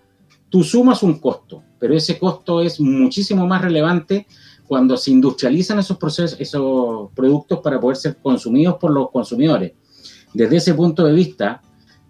tú 0.49 0.63
sumas 0.63 1.03
un 1.03 1.19
costo, 1.19 1.63
pero 1.79 1.95
ese 1.95 2.17
costo 2.17 2.61
es 2.61 2.79
muchísimo 2.81 3.45
más 3.47 3.61
relevante 3.61 4.27
cuando 4.67 4.97
se 4.97 5.11
industrializan 5.11 5.79
esos 5.79 5.97
procesos, 5.97 6.39
esos 6.39 7.11
productos 7.15 7.59
para 7.59 7.79
poder 7.79 7.97
ser 7.97 8.17
consumidos 8.17 8.75
por 8.75 8.91
los 8.91 9.11
consumidores 9.11 9.73
desde 10.33 10.57
ese 10.57 10.73
punto 10.73 11.05
de 11.05 11.13
vista, 11.13 11.61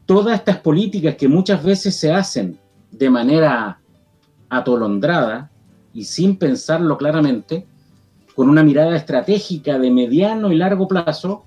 todas 0.05 0.39
estas 0.39 0.57
políticas 0.57 1.15
que 1.15 1.27
muchas 1.27 1.63
veces 1.63 1.95
se 1.95 2.11
hacen 2.11 2.57
de 2.91 3.09
manera 3.09 3.79
atolondrada 4.49 5.51
y 5.93 6.03
sin 6.03 6.37
pensarlo 6.37 6.97
claramente, 6.97 7.65
con 8.35 8.49
una 8.49 8.63
mirada 8.63 8.95
estratégica 8.95 9.77
de 9.77 9.91
mediano 9.91 10.51
y 10.51 10.55
largo 10.55 10.87
plazo, 10.87 11.45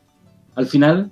al 0.55 0.67
final 0.67 1.11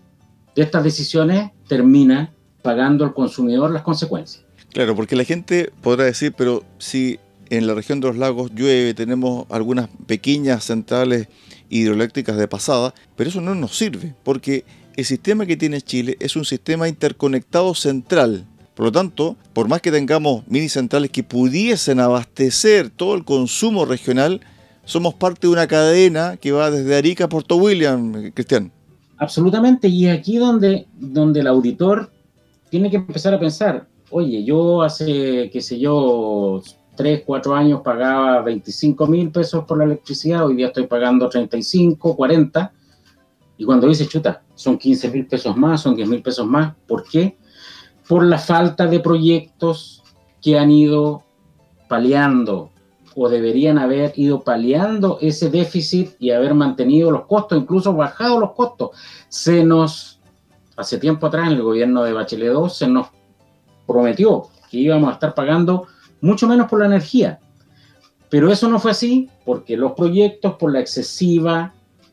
de 0.55 0.63
estas 0.63 0.85
decisiones 0.85 1.51
termina 1.69 2.33
pagando 2.63 3.05
al 3.05 3.15
consumidor 3.15 3.71
las 3.71 3.83
consecuencias. 3.83 4.45
Claro, 4.73 4.95
porque 4.95 5.17
la 5.17 5.25
gente 5.25 5.73
podrá 5.81 6.05
decir, 6.05 6.35
pero 6.37 6.63
si 6.79 7.19
en 7.49 7.67
la 7.67 7.75
región 7.75 8.01
de 8.01 8.09
los 8.09 8.17
lagos 8.17 8.53
llueve, 8.55 8.95
tenemos 8.95 9.47
algunas 9.51 9.89
pequeñas 10.07 10.65
centrales 10.65 11.29
hidroeléctricas 11.69 12.37
de 12.37 12.47
pasada, 12.47 12.95
pero 13.17 13.31
eso 13.31 13.41
no 13.41 13.55
nos 13.55 13.77
sirve, 13.77 14.15
porque 14.23 14.65
el 14.97 15.05
sistema 15.05 15.47
que 15.47 15.57
tiene 15.57 15.81
Chile 15.81 16.17
es 16.21 16.37
un 16.37 16.45
sistema 16.45 16.89
interconectado 16.89 17.75
central. 17.75 18.47
Por 18.75 18.87
lo 18.87 18.93
tanto, 18.93 19.37
por 19.53 19.69
más 19.69 19.81
que 19.81 19.91
tengamos 19.91 20.47
mini 20.47 20.69
centrales 20.69 21.11
que 21.11 21.23
pudiesen 21.23 22.01
abastecer 22.01 22.91
todo 22.91 23.15
el 23.15 23.25
consumo 23.25 23.85
regional, 23.85 24.41
somos 24.85 25.15
parte 25.15 25.47
de 25.47 25.53
una 25.53 25.67
cadena 25.67 26.37
que 26.37 26.53
va 26.53 26.71
desde 26.71 26.97
Arica 26.97 27.25
a 27.25 27.29
Puerto 27.29 27.57
William, 27.57 28.31
Cristian. 28.33 28.73
Absolutamente, 29.19 29.87
y 29.89 30.09
aquí 30.09 30.39
donde, 30.39 30.87
donde 30.99 31.41
el 31.41 31.47
auditor 31.47 32.11
tiene 32.71 32.91
que 32.91 32.97
empezar 32.97 33.35
a 33.35 33.39
pensar, 33.39 33.87
oye, 34.09 34.43
yo 34.45 34.83
hace, 34.83 35.51
qué 35.53 35.61
sé 35.61 35.79
yo, 35.79 36.63
3, 36.97 37.23
4 37.27 37.55
años 37.55 37.81
pagaba 37.83 38.41
25 38.43 39.07
mil 39.07 39.31
pesos 39.31 39.65
por 39.65 39.79
la 39.79 39.85
electricidad, 39.85 40.47
hoy 40.47 40.57
día 40.57 40.69
estoy 40.69 40.87
pagando 40.87 41.29
35, 41.29 42.17
40. 42.17 42.73
Y 43.59 43.65
cuando 43.65 43.89
dice, 43.89 44.07
chuta, 44.07 44.43
son 44.61 44.77
15 44.77 45.11
mil 45.11 45.27
pesos 45.27 45.57
más, 45.57 45.81
son 45.81 45.97
10 45.97 46.07
mil 46.07 46.23
pesos 46.23 46.47
más, 46.47 46.75
¿por 46.87 47.05
qué? 47.09 47.39
Por 48.07 48.27
la 48.27 48.39
falta 48.39 48.87
de 48.87 49.01
proyectos 49.01 50.03
que 50.43 50.59
han 50.59 50.71
ido 50.71 51.23
paliando 51.89 52.71
o 53.17 53.31
deberían 53.31 53.79
haber 53.79 54.13
ido 54.17 54.43
paliando 54.43 55.17
ese 55.23 55.49
déficit 55.49 56.11
y 56.19 56.31
haber 56.31 56.53
mantenido 56.53 57.11
los 57.11 57.25
costos, 57.25 57.59
incluso 57.59 57.95
bajado 57.95 58.39
los 58.39 58.53
costos. 58.53 58.91
Se 59.31 59.65
nos, 59.65 60.21
hace 60.77 60.99
tiempo 60.99 61.29
atrás, 61.29 61.47
en 61.47 61.55
el 61.55 61.63
gobierno 61.63 62.03
de 62.03 62.13
Bachelet 62.13 62.53
2, 62.53 62.77
se 62.77 62.87
nos 62.87 63.09
prometió 63.87 64.49
que 64.71 64.77
íbamos 64.77 65.09
a 65.09 65.15
estar 65.15 65.35
pagando 65.35 65.87
mucho 66.21 66.47
menos 66.47 66.69
por 66.69 66.81
la 66.81 66.87
energía. 66.87 67.41
Pero 68.29 68.53
eso 68.53 68.69
no 68.69 68.79
fue 68.79 68.91
así 68.91 69.31
porque 69.47 69.79
los 69.79 69.93
proyectos, 69.93 70.57
por 70.57 70.71
la 70.71 70.81
excesiva 70.81 71.73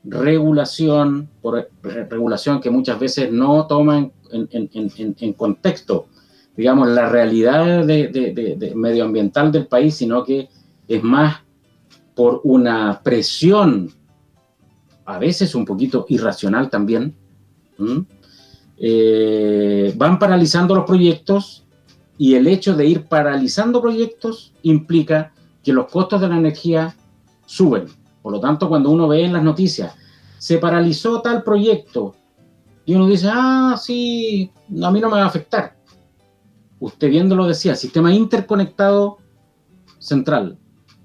regulación, 0.09 1.29
por 1.41 1.69
regulación 1.83 2.61
que 2.61 2.69
muchas 2.69 2.99
veces 2.99 3.31
no 3.31 3.67
toman 3.67 4.11
en, 4.31 5.33
contexto, 5.33 6.07
digamos, 6.55 6.87
la 6.89 7.09
realidad 7.09 7.85
de, 7.85 8.73
medioambiental 8.75 9.51
del 9.51 9.67
país, 9.67 9.95
sino 9.95 10.23
que 10.23 10.49
es 10.87 11.03
más 11.03 11.41
por 12.15 12.41
una 12.43 13.01
presión, 13.03 13.91
a 15.05 15.19
veces 15.19 15.53
un 15.55 15.65
poquito 15.65 16.05
irracional 16.09 16.69
también, 16.69 17.15
eh, 18.77 19.93
van 19.95 20.19
paralizando 20.19 20.75
los 20.75 20.85
proyectos 20.85 21.65
y 22.17 22.35
el 22.35 22.47
hecho 22.47 22.75
de 22.75 22.87
ir 22.87 23.05
paralizando 23.05 23.81
proyectos 23.81 24.53
implica 24.63 25.31
que 25.63 25.73
los 25.73 25.87
costos 25.87 26.21
de 26.21 26.29
la 26.29 26.37
energía 26.37 26.95
suben. 27.45 27.85
Por 28.21 28.31
lo 28.31 28.39
tanto, 28.39 28.67
cuando 28.67 28.89
uno 28.89 29.07
ve 29.07 29.25
en 29.25 29.33
las 29.33 29.43
noticias, 29.43 29.95
se 30.37 30.57
paralizó 30.57 31.21
tal 31.21 31.43
proyecto 31.43 32.15
y 32.85 32.95
uno 32.95 33.07
dice, 33.07 33.29
ah, 33.31 33.75
sí, 33.77 34.51
a 34.81 34.91
mí 34.91 34.99
no 34.99 35.09
me 35.09 35.17
va 35.17 35.23
a 35.23 35.27
afectar. 35.27 35.75
Usted 36.79 37.09
viéndolo 37.09 37.45
decía, 37.45 37.75
sistema 37.75 38.13
interconectado 38.13 39.17
central. 39.99 40.57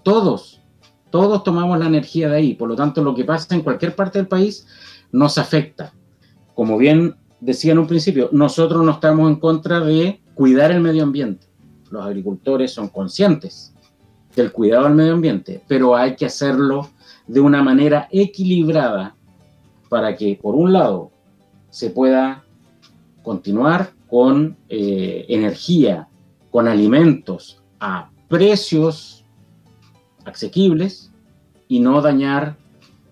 Todos, 0.02 0.60
todos 1.10 1.42
tomamos 1.42 1.78
la 1.78 1.86
energía 1.86 2.28
de 2.28 2.36
ahí. 2.36 2.54
Por 2.54 2.68
lo 2.68 2.76
tanto, 2.76 3.02
lo 3.02 3.14
que 3.14 3.24
pasa 3.24 3.54
en 3.54 3.62
cualquier 3.62 3.96
parte 3.96 4.18
del 4.18 4.28
país 4.28 4.66
nos 5.10 5.38
afecta. 5.38 5.92
Como 6.54 6.76
bien 6.76 7.16
decía 7.40 7.72
en 7.72 7.78
un 7.78 7.86
principio, 7.86 8.28
nosotros 8.32 8.84
no 8.84 8.92
estamos 8.92 9.28
en 9.28 9.36
contra 9.36 9.80
de 9.80 10.20
cuidar 10.34 10.70
el 10.70 10.80
medio 10.80 11.02
ambiente. 11.02 11.46
Los 11.90 12.04
agricultores 12.04 12.72
son 12.72 12.88
conscientes 12.88 13.74
del 14.36 14.52
cuidado 14.52 14.84
del 14.84 14.94
medio 14.94 15.14
ambiente, 15.14 15.62
pero 15.66 15.96
hay 15.96 16.16
que 16.16 16.26
hacerlo 16.26 16.90
de 17.26 17.40
una 17.40 17.62
manera 17.62 18.08
equilibrada 18.10 19.16
para 19.88 20.16
que, 20.16 20.38
por 20.40 20.54
un 20.54 20.72
lado, 20.72 21.10
se 21.70 21.90
pueda 21.90 22.44
continuar 23.22 23.92
con 24.08 24.56
eh, 24.68 25.24
energía, 25.28 26.08
con 26.50 26.68
alimentos 26.68 27.62
a 27.80 28.10
precios 28.28 29.24
asequibles 30.24 31.10
y 31.68 31.80
no 31.80 32.00
dañar 32.00 32.56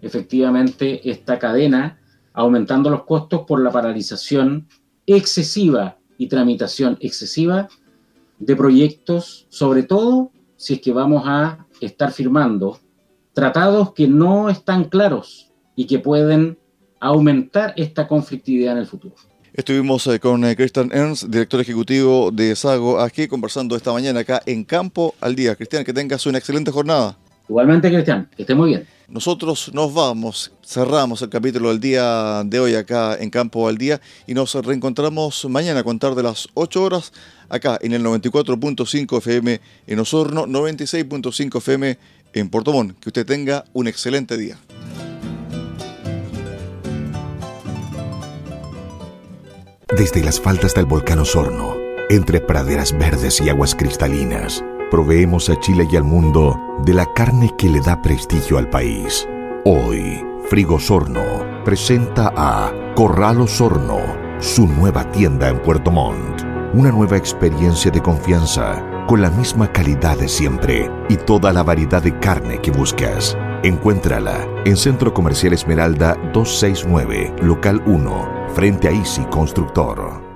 efectivamente 0.03 1.09
esta 1.11 1.39
cadena 1.39 1.99
aumentando 2.33 2.91
los 2.91 3.05
costos 3.05 3.43
por 3.47 3.63
la 3.63 3.71
paralización 3.71 4.69
excesiva 5.07 5.97
y 6.19 6.29
tramitación 6.29 6.97
excesiva 7.01 7.69
de 8.39 8.57
proyectos, 8.57 9.47
sobre 9.49 9.83
todo 9.83 10.31
si 10.57 10.75
es 10.75 10.81
que 10.81 10.93
vamos 10.93 11.23
a 11.27 11.67
estar 11.81 12.13
firmando 12.13 12.79
tratados 13.33 13.93
que 13.93 14.09
no 14.09 14.49
están 14.49 14.85
claros 14.85 15.51
y 15.77 15.87
que 15.87 15.99
pueden 15.99 16.59
aumentar 17.01 17.73
esta 17.77 18.07
conflictividad 18.07 18.73
en 18.73 18.79
el 18.79 18.87
futuro. 18.87 19.15
Estuvimos 19.53 20.07
eh, 20.07 20.21
con 20.21 20.45
eh, 20.45 20.55
Cristian 20.55 20.91
Ernst, 20.93 21.25
director 21.25 21.61
ejecutivo 21.61 22.31
de 22.31 22.55
Sago, 22.55 23.01
aquí 23.01 23.27
conversando 23.27 23.75
esta 23.75 23.93
mañana 23.93 24.21
acá 24.21 24.41
en 24.47 24.65
Campo 24.65 25.15
al 25.21 25.35
Día. 25.35 25.57
Cristian, 25.57 25.85
que 25.85 25.93
tengas 25.93 26.25
una 26.27 26.39
excelente 26.39 26.71
jornada. 26.71 27.19
Igualmente, 27.51 27.91
Cristian, 27.91 28.31
que 28.37 28.45
esté 28.45 28.55
muy 28.55 28.69
bien. 28.69 28.87
Nosotros 29.09 29.73
nos 29.75 29.93
vamos, 29.93 30.53
cerramos 30.65 31.21
el 31.21 31.31
capítulo 31.31 31.71
del 31.71 31.81
día 31.81 32.45
de 32.45 32.61
hoy 32.61 32.77
acá 32.77 33.17
en 33.19 33.29
Campo 33.29 33.67
al 33.67 33.77
Día 33.77 34.01
y 34.29 34.35
nos 34.35 34.55
reencontramos 34.55 35.45
mañana 35.47 35.81
a 35.81 35.83
contar 35.83 36.15
de 36.15 36.23
las 36.23 36.47
8 36.55 36.81
horas 36.81 37.13
acá 37.49 37.77
en 37.83 37.93
el 37.93 38.05
94.5 38.05 39.19
FM 39.19 39.61
en 39.89 39.99
Osorno, 39.99 40.47
96.5 40.47 41.59
FM 41.59 41.99
en 42.35 42.51
Puerto 42.51 42.73
Montt. 42.73 43.01
Que 43.01 43.09
usted 43.09 43.27
tenga 43.27 43.65
un 43.73 43.89
excelente 43.89 44.39
día. 44.39 44.57
Desde 49.99 50.23
las 50.23 50.41
faldas 50.41 50.73
del 50.73 50.85
volcán 50.85 51.19
Osorno, 51.19 51.75
entre 52.11 52.41
praderas 52.41 52.97
verdes 52.97 53.41
y 53.41 53.49
aguas 53.49 53.75
cristalinas, 53.75 54.63
proveemos 54.91 55.49
a 55.49 55.59
Chile 55.61 55.89
y 55.91 55.97
al 55.97 56.05
mundo 56.05 56.59
de 56.85 56.95
la 56.95 57.07
carne 57.07 57.55
que 57.57 57.69
le 57.69 57.81
da 57.81 58.03
prestigio 58.03 58.59
al 58.59 58.69
país. 58.69 59.27
Hoy, 59.65 60.25
Frigosorno 60.49 61.23
presenta 61.65 62.33
a 62.37 62.73
Corral 62.97 63.41
Osorno, 63.41 64.01
su 64.41 64.67
nueva 64.67 65.11
tienda 65.11 65.49
en 65.49 65.61
Puerto 65.61 65.91
Montt. 65.91 66.43
Una 66.75 66.91
nueva 66.91 67.17
experiencia 67.17 67.91
de 67.91 68.01
confianza 68.01 68.85
con 69.07 69.21
la 69.23 69.31
misma 69.31 69.71
calidad 69.73 70.19
de 70.19 70.29
siempre 70.29 70.91
y 71.09 71.17
toda 71.17 71.53
la 71.53 71.63
variedad 71.63 72.03
de 72.03 72.19
carne 72.19 72.61
que 72.61 72.71
buscas. 72.71 73.37
Encuéntrala 73.63 74.49
en 74.65 74.77
Centro 74.77 75.13
Comercial 75.13 75.53
Esmeralda 75.53 76.15
269, 76.33 77.35
Local 77.43 77.83
1, 77.87 78.49
frente 78.55 78.89
a 78.89 78.93
Easy 78.93 79.25
Constructor. 79.27 80.30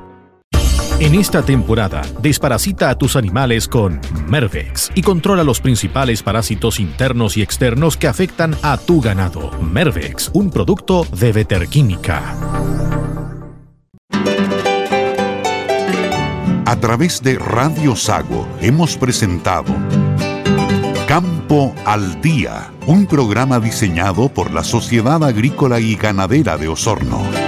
En 1.01 1.17
esta 1.17 1.43
temporada, 1.43 2.03
desparasita 2.23 2.89
a 2.89 2.97
tus 2.97 3.17
animales 3.17 3.67
con 3.67 4.01
Mervex 4.29 4.93
y 4.95 5.03
controla 5.03 5.43
los 5.43 5.61
principales 5.61 6.23
parásitos 6.23 6.79
internos 6.79 7.37
y 7.37 7.43
externos 7.43 7.97
que 7.97 8.07
afectan 8.07 8.57
a 8.63 8.77
tu 8.79 9.01
ganado. 9.01 9.51
Mervex, 9.61 10.31
un 10.33 10.51
producto 10.51 11.05
de 11.19 11.33
Veterquímica. 11.33 12.37
A 16.65 16.77
través 16.81 17.23
de 17.23 17.39
Radio 17.39 17.97
Sago 17.97 18.49
hemos 18.61 18.97
presentado 18.97 19.75
Campo 21.09 21.75
al 21.85 22.21
Día, 22.23 22.71
un 22.87 23.07
programa 23.07 23.59
diseñado 23.59 24.29
por 24.29 24.53
la 24.53 24.63
Sociedad 24.63 25.23
Agrícola 25.25 25.81
y 25.81 25.97
Ganadera 25.97 26.57
de 26.57 26.69
Osorno 26.69 27.44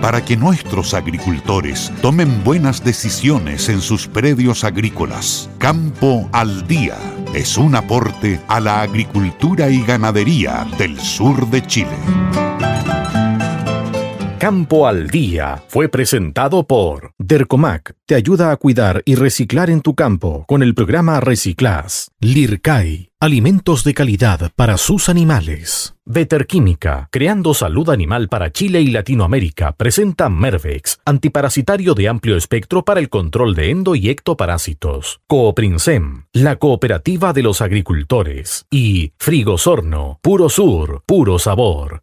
para 0.00 0.24
que 0.24 0.36
nuestros 0.36 0.94
agricultores 0.94 1.92
tomen 2.00 2.42
buenas 2.42 2.82
decisiones 2.82 3.68
en 3.68 3.80
sus 3.80 4.08
predios 4.08 4.64
agrícolas. 4.64 5.48
Campo 5.58 6.28
al 6.32 6.66
Día 6.66 6.96
es 7.34 7.56
un 7.56 7.74
aporte 7.76 8.40
a 8.48 8.60
la 8.60 8.82
agricultura 8.82 9.68
y 9.68 9.82
ganadería 9.82 10.66
del 10.78 10.98
sur 10.98 11.48
de 11.48 11.66
Chile. 11.66 12.39
Campo 14.40 14.86
al 14.86 15.08
Día 15.08 15.62
fue 15.68 15.90
presentado 15.90 16.66
por 16.66 17.12
Dercomac. 17.18 17.94
Te 18.06 18.14
ayuda 18.14 18.50
a 18.50 18.56
cuidar 18.56 19.02
y 19.04 19.14
reciclar 19.14 19.68
en 19.68 19.82
tu 19.82 19.94
campo 19.94 20.46
con 20.48 20.62
el 20.62 20.74
programa 20.74 21.20
Reciclas. 21.20 22.10
Lircai. 22.20 23.10
Alimentos 23.20 23.84
de 23.84 23.92
calidad 23.92 24.50
para 24.56 24.78
sus 24.78 25.10
animales. 25.10 25.94
Veterquímica, 26.06 27.10
creando 27.12 27.52
salud 27.52 27.90
animal 27.90 28.28
para 28.30 28.50
Chile 28.50 28.80
y 28.80 28.86
Latinoamérica, 28.86 29.72
presenta 29.72 30.30
Mervex, 30.30 31.00
antiparasitario 31.04 31.92
de 31.92 32.08
amplio 32.08 32.38
espectro 32.38 32.82
para 32.82 32.98
el 32.98 33.10
control 33.10 33.54
de 33.54 33.70
endo 33.70 33.94
y 33.94 34.08
ectoparásitos. 34.08 35.20
Cooprinsem, 35.26 36.24
la 36.32 36.56
cooperativa 36.56 37.34
de 37.34 37.42
los 37.42 37.60
agricultores. 37.60 38.64
Y 38.70 39.12
Frigosorno, 39.18 40.18
puro 40.22 40.48
sur, 40.48 41.02
puro 41.04 41.38
sabor. 41.38 41.98